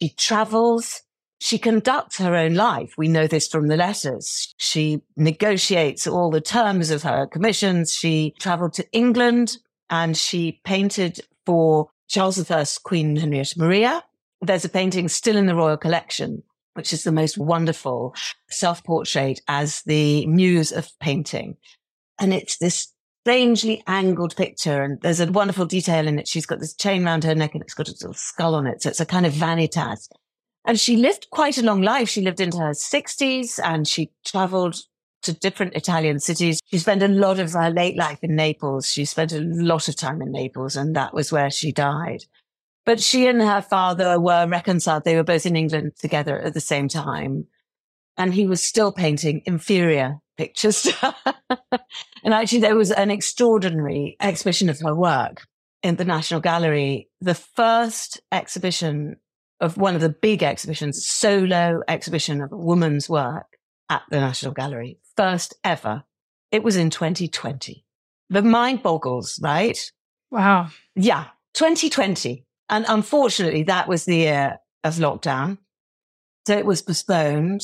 She 0.00 0.08
travels 0.08 1.02
she 1.40 1.58
conducts 1.58 2.18
her 2.18 2.34
own 2.34 2.54
life. 2.54 2.94
We 2.96 3.08
know 3.08 3.26
this 3.26 3.48
from 3.48 3.68
the 3.68 3.76
letters. 3.76 4.54
She 4.58 5.02
negotiates 5.16 6.06
all 6.06 6.30
the 6.30 6.40
terms 6.40 6.90
of 6.90 7.02
her 7.02 7.26
commissions. 7.26 7.92
She 7.92 8.34
traveled 8.38 8.72
to 8.74 8.90
England 8.92 9.58
and 9.90 10.16
she 10.16 10.60
painted 10.64 11.20
for 11.44 11.90
Charles 12.08 12.50
I's 12.50 12.78
Queen 12.78 13.16
Henrietta 13.16 13.58
Maria. 13.58 14.02
There's 14.40 14.64
a 14.64 14.68
painting 14.68 15.08
still 15.08 15.36
in 15.36 15.46
the 15.46 15.54
royal 15.54 15.76
collection, 15.76 16.42
which 16.74 16.92
is 16.92 17.04
the 17.04 17.12
most 17.12 17.36
wonderful 17.38 18.14
self 18.48 18.84
portrait 18.84 19.40
as 19.48 19.82
the 19.82 20.26
muse 20.26 20.72
of 20.72 20.88
painting. 21.00 21.56
And 22.18 22.32
it's 22.32 22.58
this 22.58 22.94
strangely 23.24 23.82
angled 23.86 24.36
picture. 24.36 24.82
And 24.82 25.00
there's 25.00 25.20
a 25.20 25.30
wonderful 25.30 25.64
detail 25.64 26.06
in 26.06 26.18
it. 26.18 26.28
She's 26.28 26.46
got 26.46 26.60
this 26.60 26.74
chain 26.74 27.04
around 27.04 27.24
her 27.24 27.34
neck 27.34 27.54
and 27.54 27.62
it's 27.62 27.74
got 27.74 27.88
a 27.88 27.92
little 27.92 28.12
skull 28.12 28.54
on 28.54 28.66
it. 28.66 28.82
So 28.82 28.90
it's 28.90 29.00
a 29.00 29.06
kind 29.06 29.24
of 29.24 29.32
vanitas. 29.32 30.08
And 30.64 30.80
she 30.80 30.96
lived 30.96 31.28
quite 31.30 31.58
a 31.58 31.62
long 31.62 31.82
life. 31.82 32.08
She 32.08 32.22
lived 32.22 32.40
into 32.40 32.58
her 32.58 32.70
60s 32.70 33.60
and 33.62 33.86
she 33.86 34.12
traveled 34.24 34.76
to 35.22 35.32
different 35.32 35.74
Italian 35.74 36.20
cities. 36.20 36.60
She 36.66 36.78
spent 36.78 37.02
a 37.02 37.08
lot 37.08 37.38
of 37.38 37.52
her 37.52 37.70
late 37.70 37.96
life 37.96 38.18
in 38.22 38.36
Naples. 38.36 38.86
She 38.90 39.04
spent 39.04 39.32
a 39.32 39.40
lot 39.40 39.88
of 39.88 39.96
time 39.96 40.22
in 40.22 40.32
Naples 40.32 40.76
and 40.76 40.94
that 40.96 41.12
was 41.12 41.32
where 41.32 41.50
she 41.50 41.72
died. 41.72 42.24
But 42.86 43.00
she 43.00 43.26
and 43.26 43.40
her 43.40 43.62
father 43.62 44.20
were 44.20 44.46
reconciled. 44.46 45.04
They 45.04 45.16
were 45.16 45.24
both 45.24 45.46
in 45.46 45.56
England 45.56 45.92
together 45.98 46.38
at 46.38 46.54
the 46.54 46.60
same 46.60 46.88
time. 46.88 47.46
And 48.16 48.34
he 48.34 48.46
was 48.46 48.62
still 48.62 48.92
painting 48.92 49.42
inferior 49.46 50.18
pictures. 50.36 50.86
and 52.22 52.34
actually 52.34 52.60
there 52.60 52.76
was 52.76 52.90
an 52.90 53.10
extraordinary 53.10 54.16
exhibition 54.20 54.68
of 54.68 54.80
her 54.80 54.94
work 54.94 55.46
in 55.82 55.96
the 55.96 56.04
National 56.04 56.40
Gallery. 56.40 57.08
The 57.20 57.34
first 57.34 58.20
exhibition 58.30 59.16
of 59.64 59.76
one 59.76 59.94
of 59.94 60.00
the 60.00 60.10
big 60.10 60.42
exhibitions, 60.42 61.04
solo 61.04 61.80
exhibition 61.88 62.40
of 62.42 62.52
a 62.52 62.56
woman's 62.56 63.08
work 63.08 63.46
at 63.88 64.02
the 64.10 64.20
National 64.20 64.52
Gallery. 64.52 64.98
First 65.16 65.54
ever. 65.64 66.04
It 66.52 66.62
was 66.62 66.76
in 66.76 66.90
2020. 66.90 67.84
The 68.30 68.42
mind 68.42 68.82
boggles, 68.82 69.40
right? 69.42 69.78
Wow. 70.30 70.68
Yeah. 70.94 71.26
2020. 71.54 72.44
And 72.68 72.84
unfortunately, 72.88 73.64
that 73.64 73.88
was 73.88 74.04
the 74.04 74.16
year 74.16 74.58
of 74.82 74.94
lockdown. 74.96 75.58
So 76.46 76.56
it 76.56 76.66
was 76.66 76.82
postponed. 76.82 77.62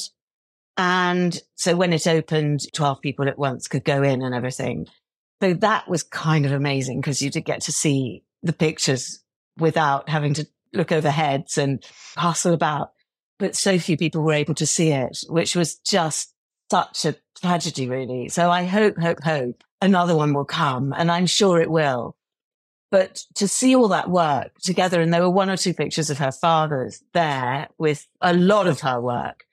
And 0.76 1.38
so 1.56 1.76
when 1.76 1.92
it 1.92 2.06
opened, 2.06 2.60
12 2.72 3.00
people 3.00 3.28
at 3.28 3.38
once 3.38 3.68
could 3.68 3.84
go 3.84 4.02
in 4.02 4.22
and 4.22 4.34
everything. 4.34 4.86
So 5.42 5.54
that 5.54 5.88
was 5.88 6.02
kind 6.02 6.46
of 6.46 6.52
amazing 6.52 7.00
because 7.00 7.22
you 7.22 7.30
did 7.30 7.44
get 7.44 7.62
to 7.62 7.72
see 7.72 8.24
the 8.42 8.52
pictures 8.52 9.22
without 9.58 10.08
having 10.08 10.34
to 10.34 10.46
look 10.72 10.92
over 10.92 11.10
heads 11.10 11.58
and 11.58 11.84
hustle 12.16 12.54
about. 12.54 12.92
But 13.38 13.56
so 13.56 13.78
few 13.78 13.96
people 13.96 14.22
were 14.22 14.34
able 14.34 14.54
to 14.54 14.66
see 14.66 14.90
it, 14.90 15.24
which 15.28 15.56
was 15.56 15.76
just 15.76 16.34
such 16.70 17.04
a 17.04 17.16
tragedy, 17.40 17.88
really. 17.88 18.28
So 18.28 18.50
I 18.50 18.64
hope, 18.64 18.98
hope, 18.98 19.22
hope 19.22 19.64
another 19.80 20.14
one 20.14 20.34
will 20.34 20.44
come 20.44 20.92
and 20.96 21.10
I'm 21.10 21.26
sure 21.26 21.60
it 21.60 21.70
will. 21.70 22.16
But 22.90 23.22
to 23.36 23.46
see 23.46 23.74
all 23.74 23.88
that 23.88 24.10
work 24.10 24.58
together, 24.62 25.00
and 25.00 25.14
there 25.14 25.22
were 25.22 25.30
one 25.30 25.48
or 25.48 25.56
two 25.56 25.74
pictures 25.74 26.10
of 26.10 26.18
her 26.18 26.32
father's 26.32 27.02
there 27.14 27.68
with 27.78 28.06
a 28.20 28.34
lot 28.34 28.66
of 28.66 28.80
her 28.80 29.00
work 29.00 29.44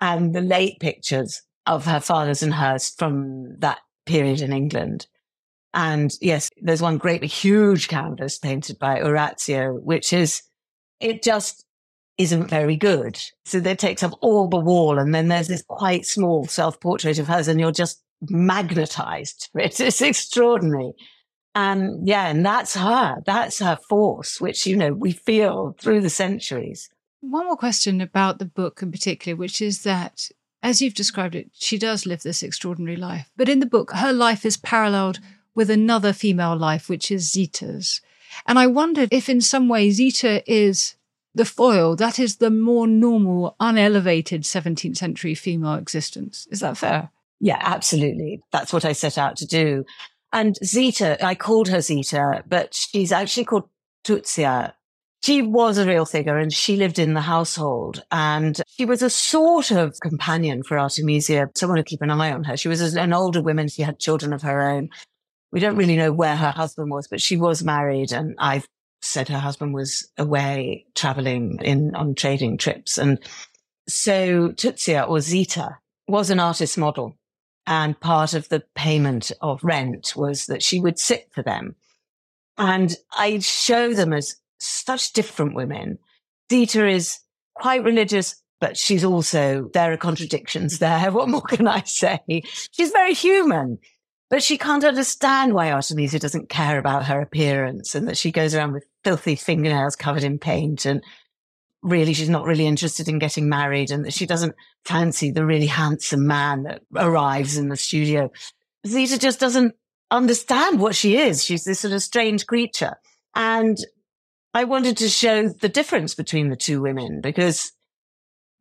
and 0.00 0.34
the 0.34 0.42
late 0.42 0.80
pictures 0.80 1.42
of 1.66 1.86
her 1.86 2.00
father's 2.00 2.42
and 2.42 2.52
hers 2.52 2.90
from 2.90 3.58
that 3.60 3.78
period 4.04 4.42
in 4.42 4.52
England. 4.52 5.06
And 5.72 6.12
yes, 6.20 6.50
there's 6.60 6.82
one 6.82 6.98
great 6.98 7.24
huge 7.24 7.88
canvas 7.88 8.38
painted 8.38 8.78
by 8.78 9.00
Orazio, 9.00 9.72
which 9.72 10.12
is 10.12 10.42
it 11.04 11.22
just 11.22 11.64
isn't 12.16 12.48
very 12.48 12.76
good. 12.76 13.20
So 13.44 13.60
that 13.60 13.78
takes 13.78 14.02
up 14.02 14.12
all 14.20 14.48
the 14.48 14.58
wall. 14.58 14.98
And 14.98 15.14
then 15.14 15.28
there's 15.28 15.48
this 15.48 15.62
quite 15.62 16.06
small 16.06 16.46
self 16.46 16.80
portrait 16.80 17.18
of 17.18 17.28
hers 17.28 17.46
and 17.46 17.60
you're 17.60 17.72
just 17.72 18.02
magnetized 18.28 19.50
for 19.52 19.60
it. 19.60 19.78
It's 19.80 20.00
extraordinary. 20.00 20.92
And 21.54 22.08
yeah, 22.08 22.28
and 22.28 22.44
that's 22.44 22.74
her. 22.74 23.22
That's 23.26 23.60
her 23.60 23.78
force, 23.88 24.40
which, 24.40 24.66
you 24.66 24.76
know, 24.76 24.92
we 24.92 25.12
feel 25.12 25.76
through 25.78 26.00
the 26.00 26.10
centuries. 26.10 26.88
One 27.20 27.46
more 27.46 27.56
question 27.56 28.00
about 28.00 28.38
the 28.38 28.44
book 28.44 28.82
in 28.82 28.90
particular, 28.90 29.36
which 29.36 29.62
is 29.62 29.82
that, 29.84 30.30
as 30.62 30.82
you've 30.82 30.94
described 30.94 31.34
it, 31.34 31.50
she 31.52 31.78
does 31.78 32.06
live 32.06 32.22
this 32.22 32.42
extraordinary 32.42 32.96
life. 32.96 33.30
But 33.36 33.48
in 33.48 33.60
the 33.60 33.66
book, 33.66 33.92
her 33.92 34.12
life 34.12 34.44
is 34.44 34.56
paralleled 34.56 35.20
with 35.54 35.70
another 35.70 36.12
female 36.12 36.56
life, 36.56 36.88
which 36.88 37.10
is 37.10 37.30
Zita's. 37.30 38.00
And 38.46 38.58
I 38.58 38.66
wondered 38.66 39.08
if 39.12 39.28
in 39.28 39.40
some 39.40 39.68
way 39.68 39.90
Zita 39.90 40.42
is 40.50 40.96
the 41.34 41.44
foil, 41.44 41.96
that 41.96 42.18
is 42.18 42.36
the 42.36 42.50
more 42.50 42.86
normal, 42.86 43.56
unelevated 43.58 44.42
17th 44.42 44.96
century 44.96 45.34
female 45.34 45.74
existence. 45.74 46.46
Is 46.50 46.60
that 46.60 46.76
fair? 46.76 47.10
Yeah, 47.40 47.58
absolutely. 47.60 48.40
That's 48.52 48.72
what 48.72 48.84
I 48.84 48.92
set 48.92 49.18
out 49.18 49.36
to 49.36 49.46
do. 49.46 49.84
And 50.32 50.56
Zita, 50.64 51.24
I 51.24 51.34
called 51.34 51.68
her 51.68 51.80
Zita, 51.80 52.44
but 52.46 52.74
she's 52.74 53.12
actually 53.12 53.44
called 53.44 53.68
Tuzia. 54.04 54.72
She 55.22 55.40
was 55.40 55.78
a 55.78 55.86
real 55.86 56.04
figure 56.04 56.36
and 56.36 56.52
she 56.52 56.76
lived 56.76 56.98
in 56.98 57.14
the 57.14 57.22
household 57.22 58.04
and 58.12 58.60
she 58.66 58.84
was 58.84 59.00
a 59.00 59.08
sort 59.08 59.70
of 59.70 59.98
companion 60.00 60.62
for 60.62 60.78
Artemisia, 60.78 61.48
someone 61.54 61.78
to 61.78 61.82
keep 61.84 62.02
an 62.02 62.10
eye 62.10 62.30
on 62.30 62.44
her. 62.44 62.56
She 62.58 62.68
was 62.68 62.94
an 62.94 63.12
older 63.14 63.40
woman. 63.40 63.68
She 63.68 63.82
had 63.82 63.98
children 63.98 64.34
of 64.34 64.42
her 64.42 64.60
own 64.60 64.90
we 65.54 65.60
don't 65.60 65.76
really 65.76 65.96
know 65.96 66.12
where 66.12 66.34
her 66.34 66.50
husband 66.50 66.90
was, 66.90 67.06
but 67.06 67.22
she 67.22 67.36
was 67.36 67.62
married 67.62 68.10
and 68.10 68.34
I've 68.38 68.66
said 69.00 69.28
her 69.28 69.38
husband 69.38 69.72
was 69.72 70.10
away 70.18 70.84
traveling 70.96 71.60
in 71.62 71.94
on 71.94 72.16
trading 72.16 72.58
trips. 72.58 72.98
And 72.98 73.20
so 73.88 74.48
Tuzia 74.48 75.08
or 75.08 75.20
Zita 75.20 75.78
was 76.08 76.30
an 76.30 76.40
artist 76.40 76.76
model. 76.76 77.16
And 77.68 77.98
part 77.98 78.34
of 78.34 78.48
the 78.48 78.64
payment 78.74 79.30
of 79.40 79.62
rent 79.62 80.14
was 80.16 80.46
that 80.46 80.62
she 80.62 80.80
would 80.80 80.98
sit 80.98 81.28
for 81.32 81.44
them. 81.44 81.76
And 82.58 82.96
I 83.12 83.38
show 83.38 83.94
them 83.94 84.12
as 84.12 84.34
such 84.58 85.12
different 85.12 85.54
women. 85.54 85.98
Zita 86.50 86.84
is 86.84 87.20
quite 87.54 87.84
religious, 87.84 88.42
but 88.60 88.76
she's 88.76 89.04
also, 89.04 89.70
there 89.72 89.92
are 89.92 89.96
contradictions 89.96 90.80
there. 90.80 91.10
What 91.12 91.28
more 91.28 91.42
can 91.42 91.68
I 91.68 91.84
say? 91.84 92.42
She's 92.72 92.90
very 92.90 93.14
human. 93.14 93.78
But 94.34 94.42
she 94.42 94.58
can't 94.58 94.82
understand 94.82 95.54
why 95.54 95.70
Artemisia 95.70 96.18
doesn't 96.18 96.48
care 96.48 96.76
about 96.76 97.04
her 97.04 97.20
appearance 97.20 97.94
and 97.94 98.08
that 98.08 98.16
she 98.16 98.32
goes 98.32 98.52
around 98.52 98.72
with 98.72 98.84
filthy 99.04 99.36
fingernails 99.36 99.94
covered 99.94 100.24
in 100.24 100.40
paint 100.40 100.86
and 100.86 101.04
really 101.82 102.14
she's 102.14 102.28
not 102.28 102.44
really 102.44 102.66
interested 102.66 103.06
in 103.06 103.20
getting 103.20 103.48
married 103.48 103.92
and 103.92 104.04
that 104.04 104.12
she 104.12 104.26
doesn't 104.26 104.56
fancy 104.84 105.30
the 105.30 105.46
really 105.46 105.68
handsome 105.68 106.26
man 106.26 106.64
that 106.64 106.82
arrives 106.96 107.56
in 107.56 107.68
the 107.68 107.76
studio. 107.76 108.28
Zita 108.84 109.20
just 109.20 109.38
doesn't 109.38 109.76
understand 110.10 110.80
what 110.80 110.96
she 110.96 111.16
is. 111.16 111.44
She's 111.44 111.62
this 111.62 111.78
sort 111.78 111.94
of 111.94 112.02
strange 112.02 112.44
creature. 112.44 112.96
And 113.36 113.78
I 114.52 114.64
wanted 114.64 114.96
to 114.96 115.08
show 115.08 115.48
the 115.48 115.68
difference 115.68 116.16
between 116.16 116.48
the 116.48 116.56
two 116.56 116.82
women 116.82 117.20
because 117.20 117.70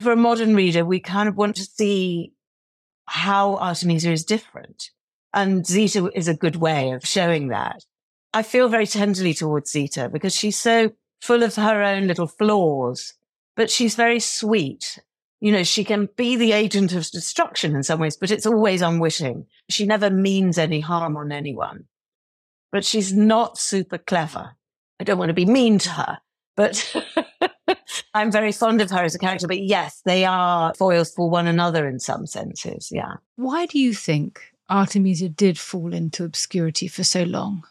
for 0.02 0.12
a 0.12 0.16
modern 0.16 0.56
reader, 0.56 0.86
we 0.86 1.00
kind 1.00 1.28
of 1.28 1.36
want 1.36 1.56
to 1.56 1.64
see 1.64 2.32
how 3.08 3.56
Artemisia 3.56 4.12
is 4.12 4.24
different. 4.24 4.92
And 5.34 5.66
Zita 5.66 6.10
is 6.14 6.28
a 6.28 6.36
good 6.36 6.58
way 6.58 6.92
of 6.92 7.06
showing 7.06 7.48
that. 7.48 7.84
I 8.34 8.44
feel 8.44 8.70
very 8.70 8.88
tenderly 8.88 9.34
towards 9.34 9.72
Zita 9.72 10.10
because 10.10 10.36
she's 10.36 10.58
so 10.58 10.92
full 11.22 11.44
of 11.44 11.56
her 11.56 11.82
own 11.82 12.08
little 12.08 12.28
flaws, 12.28 13.14
but 13.56 13.70
she's 13.70 13.96
very 13.96 14.20
sweet. 14.20 15.00
You 15.40 15.52
know, 15.52 15.64
she 15.64 15.84
can 15.84 16.10
be 16.16 16.36
the 16.36 16.52
agent 16.52 16.94
of 16.94 17.10
destruction 17.12 17.76
in 17.76 17.84
some 17.84 18.00
ways, 18.00 18.18
but 18.18 18.32
it's 18.32 18.46
always 18.46 18.82
unwitting. 18.82 19.46
She 19.70 19.86
never 19.86 20.10
means 20.10 20.58
any 20.58 20.80
harm 20.80 21.18
on 21.18 21.32
anyone. 21.32 21.86
But 22.72 22.86
she's 22.86 23.14
not 23.14 23.58
super 23.58 23.98
clever. 23.98 24.56
I 25.00 25.04
don't 25.04 25.18
want 25.18 25.30
to 25.30 25.34
be 25.34 25.46
mean 25.46 25.80
to 25.80 25.90
her, 25.90 26.18
but 26.56 26.96
I'm 28.14 28.32
very 28.32 28.52
fond 28.52 28.82
of 28.82 28.90
her 28.92 29.04
as 29.04 29.16
a 29.16 29.20
character. 29.20 29.48
But 29.48 29.62
yes, 29.62 30.02
they 30.06 30.26
are 30.26 30.74
foils 30.76 31.14
for 31.14 31.30
one 31.30 31.48
another 31.48 31.88
in 31.88 32.00
some 32.00 32.26
senses. 32.26 32.90
Yeah. 32.92 33.16
Why 33.36 33.66
do 33.66 33.80
you 33.80 33.94
think 33.94 34.53
Artemisia 34.70 35.30
did 35.30 35.58
fall 35.58 35.94
into 35.94 36.24
obscurity 36.24 36.88
for 36.88 37.04
so 37.04 37.24
long? 37.24 37.64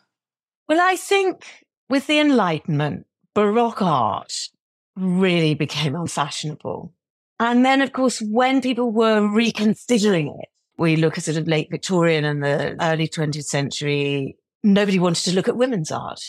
Well, 0.69 0.81
I 0.81 0.97
think 0.97 1.67
with 1.89 2.07
the 2.07 2.19
Enlightenment, 2.19 3.07
Baroque 3.35 3.83
art 3.83 4.49
really 4.97 5.55
became 5.55 5.95
unfashionable. 5.95 6.93
And 7.41 7.65
then, 7.65 7.81
of 7.81 7.93
course, 7.93 8.21
when 8.21 8.61
people 8.61 8.91
were 8.91 9.27
reconsidering 9.27 10.29
it, 10.29 10.49
we 10.79 10.97
look 10.97 11.19
at 11.19 11.25
sort 11.25 11.37
of 11.37 11.49
late 11.49 11.71
Victorian 11.71 12.25
and 12.25 12.43
the 12.43 12.77
early 12.81 13.09
20th 13.09 13.45
century, 13.45 14.37
nobody 14.63 14.99
wanted 14.99 15.25
to 15.25 15.35
look 15.35 15.49
at 15.49 15.57
women's 15.57 15.91
art. 15.91 16.21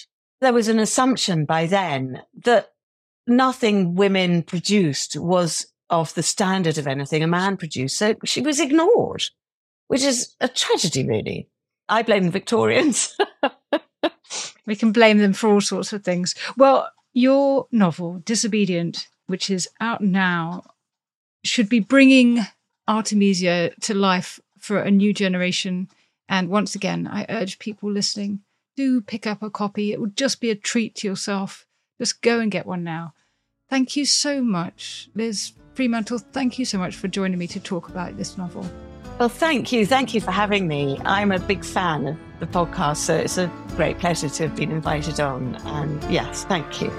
There 0.41 0.53
was 0.53 0.67
an 0.67 0.79
assumption 0.79 1.45
by 1.45 1.65
then 1.67 2.21
that 2.43 2.69
nothing 3.27 3.95
women 3.95 4.43
produced 4.43 5.15
was 5.17 5.67
of 5.89 6.13
the 6.15 6.23
standard 6.23 6.77
of 6.77 6.87
anything 6.87 7.23
a 7.23 7.27
man 7.27 7.57
produced. 7.57 7.97
So 7.97 8.15
she 8.25 8.41
was 8.41 8.59
ignored, 8.59 9.23
which 9.93 10.03
is 10.03 10.35
a 10.41 10.47
tragedy, 10.47 11.07
really. 11.07 11.49
I 11.87 12.01
blame 12.01 12.23
the 12.23 12.31
Victorians. 12.31 13.17
we 14.65 14.75
can 14.75 14.91
blame 14.91 15.19
them 15.19 15.33
for 15.33 15.49
all 15.49 15.61
sorts 15.61 15.93
of 15.93 16.03
things. 16.03 16.33
Well, 16.57 16.89
your 17.13 17.67
novel, 17.71 18.21
Disobedient, 18.25 19.07
which 19.27 19.49
is 19.49 19.67
out 19.79 20.01
now 20.01 20.63
should 21.43 21.69
be 21.69 21.79
bringing 21.79 22.39
Artemisia 22.87 23.71
to 23.81 23.93
life 23.93 24.39
for 24.59 24.79
a 24.79 24.89
new 24.89 25.13
generation. 25.13 25.89
And 26.27 26.49
once 26.49 26.73
again, 26.73 27.07
I 27.07 27.25
urge 27.29 27.59
people 27.59 27.91
listening 27.91 28.41
do 28.75 29.01
pick 29.01 29.27
up 29.27 29.43
a 29.43 29.49
copy. 29.49 29.91
It 29.91 30.01
would 30.01 30.15
just 30.15 30.41
be 30.41 30.49
a 30.49 30.55
treat 30.55 30.95
to 30.95 31.07
yourself. 31.07 31.65
Just 31.99 32.21
go 32.21 32.39
and 32.39 32.51
get 32.51 32.65
one 32.65 32.83
now. 32.83 33.13
Thank 33.69 33.95
you 33.95 34.05
so 34.05 34.41
much, 34.41 35.09
Liz 35.15 35.53
Fremantle. 35.73 36.19
Thank 36.19 36.59
you 36.59 36.65
so 36.65 36.77
much 36.77 36.95
for 36.95 37.07
joining 37.07 37.39
me 37.39 37.47
to 37.47 37.59
talk 37.59 37.89
about 37.89 38.17
this 38.17 38.37
novel. 38.37 38.67
Well, 39.19 39.29
thank 39.29 39.71
you. 39.71 39.85
Thank 39.85 40.13
you 40.13 40.21
for 40.21 40.31
having 40.31 40.67
me. 40.67 40.99
I'm 41.05 41.31
a 41.31 41.39
big 41.39 41.63
fan 41.63 42.07
of 42.07 42.17
the 42.39 42.47
podcast, 42.47 42.97
so 42.97 43.15
it's 43.15 43.37
a 43.37 43.49
great 43.75 43.99
pleasure 43.99 44.27
to 44.27 44.47
have 44.47 44.55
been 44.55 44.71
invited 44.71 45.19
on. 45.19 45.55
And 45.65 46.03
yes, 46.11 46.45
thank 46.45 46.81
you. 46.81 46.91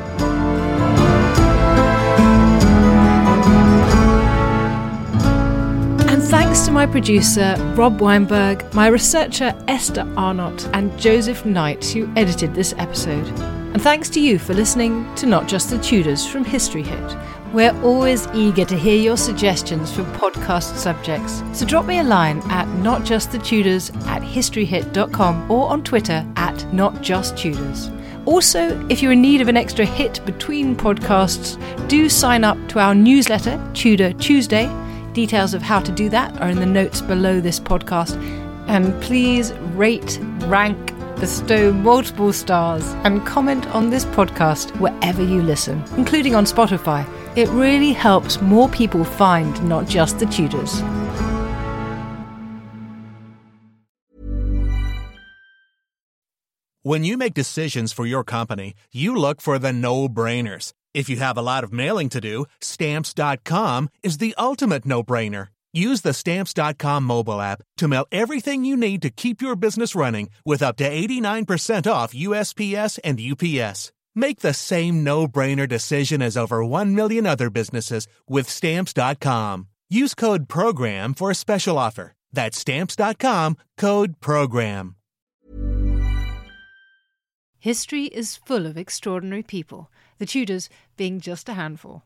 And 6.09 6.23
Thanks 6.23 6.65
to 6.67 6.71
my 6.71 6.87
producer, 6.87 7.57
Rob 7.77 8.01
Weinberg, 8.01 8.73
my 8.73 8.87
researcher, 8.87 9.55
Esther 9.69 10.11
Arnott, 10.17 10.69
and 10.73 10.97
Joseph 10.99 11.45
Knight, 11.45 11.85
who 11.85 12.11
edited 12.17 12.55
this 12.55 12.73
episode. 12.79 13.27
And 13.75 13.83
thanks 13.83 14.09
to 14.11 14.21
you 14.21 14.39
for 14.39 14.55
listening 14.55 15.13
to 15.17 15.27
Not 15.27 15.49
Just 15.49 15.71
the 15.71 15.79
Tudors 15.79 16.25
from 16.25 16.45
History 16.45 16.85
Hit. 16.85 17.17
We're 17.55 17.75
always 17.83 18.27
eager 18.35 18.67
to 18.67 18.77
hear 18.77 19.01
your 19.01 19.17
suggestions 19.17 19.91
for 19.91 20.03
podcast 20.03 20.77
subjects, 20.77 21.43
so 21.53 21.65
drop 21.65 21.87
me 21.87 22.01
a 22.01 22.05
line 22.05 22.43
at 22.51 22.67
notjustthetudors 22.83 23.97
at 24.07 24.23
historyhit.com 24.23 25.51
or 25.51 25.69
on 25.71 25.83
Twitter 25.83 26.27
at 26.37 26.57
notjusttudors. 26.73 27.91
Also, 28.27 28.87
if 28.89 29.01
you're 29.01 29.13
in 29.13 29.23
need 29.23 29.41
of 29.41 29.49
an 29.49 29.57
extra 29.57 29.87
hit 29.87 30.21
between 30.27 30.75
podcasts, 30.75 31.57
do 31.89 32.09
sign 32.09 32.45
up 32.45 32.59
to 32.69 32.79
our 32.81 32.95
newsletter, 32.95 33.59
Tudor 33.73 34.13
Tuesday 34.15 34.69
Details 35.15 35.55
of 35.55 35.63
how 35.63 35.79
to 35.79 35.93
do 35.93 36.09
that 36.09 36.37
are 36.41 36.49
in 36.49 36.59
the 36.59 36.67
notes 36.67 37.01
below 37.01 37.41
this 37.41 37.61
podcast. 37.61 38.17
And 38.67 39.01
please 39.01 39.53
rate, 39.77 40.19
rank, 40.47 40.93
bestow 41.21 41.73
multiple 41.73 42.33
stars, 42.33 42.85
and 43.05 43.25
comment 43.25 43.65
on 43.69 43.91
this 43.91 44.05
podcast 44.07 44.77
wherever 44.81 45.23
you 45.23 45.41
listen, 45.41 45.85
including 45.97 46.35
on 46.35 46.45
Spotify. 46.45 47.07
It 47.37 47.49
really 47.49 47.93
helps 47.93 48.41
more 48.41 48.69
people 48.69 49.05
find 49.05 49.69
not 49.69 49.89
just 49.89 50.21
the 50.21 50.27
Tudors. 50.27 50.83
When 56.87 57.03
you 57.03 57.17
make 57.17 57.33
decisions 57.33 57.95
for 57.95 58.05
your 58.05 58.25
company, 58.25 58.75
you 58.93 59.17
look 59.17 59.41
for 59.41 59.59
the 59.59 59.73
no 59.73 60.07
brainers. 60.07 60.75
If 60.93 61.09
you 61.09 61.17
have 61.17 61.39
a 61.39 61.43
lot 61.43 61.65
of 61.65 61.73
mailing 61.73 62.11
to 62.11 62.21
do, 62.21 62.45
stamps.com 62.61 63.89
is 64.03 64.19
the 64.19 64.35
ultimate 64.37 64.85
no 64.85 65.03
brainer. 65.03 65.49
Use 65.73 66.03
the 66.03 66.13
stamps.com 66.13 67.03
mobile 67.03 67.41
app 67.41 67.63
to 67.79 67.89
mail 67.89 68.07
everything 68.13 68.65
you 68.65 68.77
need 68.77 69.03
to 69.03 69.11
keep 69.11 69.43
your 69.43 69.57
business 69.57 69.95
running 69.95 70.29
with 70.45 70.63
up 70.63 70.77
to 70.77 70.89
89% 70.89 71.91
off 71.91 72.13
USPS 72.15 73.01
and 73.03 73.19
UPS. 73.19 73.93
Make 74.15 74.41
the 74.41 74.55
same 74.55 75.03
no 75.03 75.27
brainer 75.27 75.69
decision 75.69 76.23
as 76.23 76.37
over 76.37 76.65
1 76.65 76.95
million 76.95 77.27
other 77.27 77.51
businesses 77.51 78.07
with 78.29 78.49
stamps.com. 78.49 79.69
Use 79.91 80.15
code 80.15 80.49
PROGRAM 80.49 81.15
for 81.15 81.31
a 81.31 81.35
special 81.35 81.79
offer. 81.79 82.13
That's 82.33 82.59
stamps.com 82.59 83.57
code 83.77 84.21
PROGRAM. 84.21 84.97
History 87.59 88.05
is 88.05 88.37
full 88.37 88.67
of 88.67 88.77
extraordinary 88.77 89.43
people 89.43 89.91
the 90.19 90.27
Tudors 90.27 90.69
being 90.97 91.19
just 91.19 91.49
a 91.49 91.55
handful. 91.55 92.05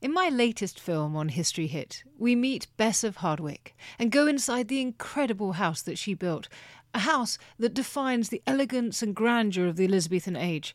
In 0.00 0.12
my 0.12 0.28
latest 0.28 0.80
film 0.80 1.14
on 1.16 1.28
History 1.28 1.66
Hit, 1.66 2.02
we 2.18 2.34
meet 2.34 2.66
Bess 2.76 3.04
of 3.04 3.16
Hardwick 3.16 3.76
and 3.98 4.10
go 4.10 4.26
inside 4.26 4.68
the 4.68 4.80
incredible 4.80 5.54
house 5.54 5.82
that 5.82 5.98
she 5.98 6.14
built, 6.14 6.48
a 6.94 7.00
house 7.00 7.38
that 7.58 7.74
defines 7.74 8.28
the 8.28 8.42
elegance 8.46 9.02
and 9.02 9.14
grandeur 9.14 9.66
of 9.66 9.76
the 9.76 9.84
Elizabethan 9.84 10.36
age, 10.36 10.74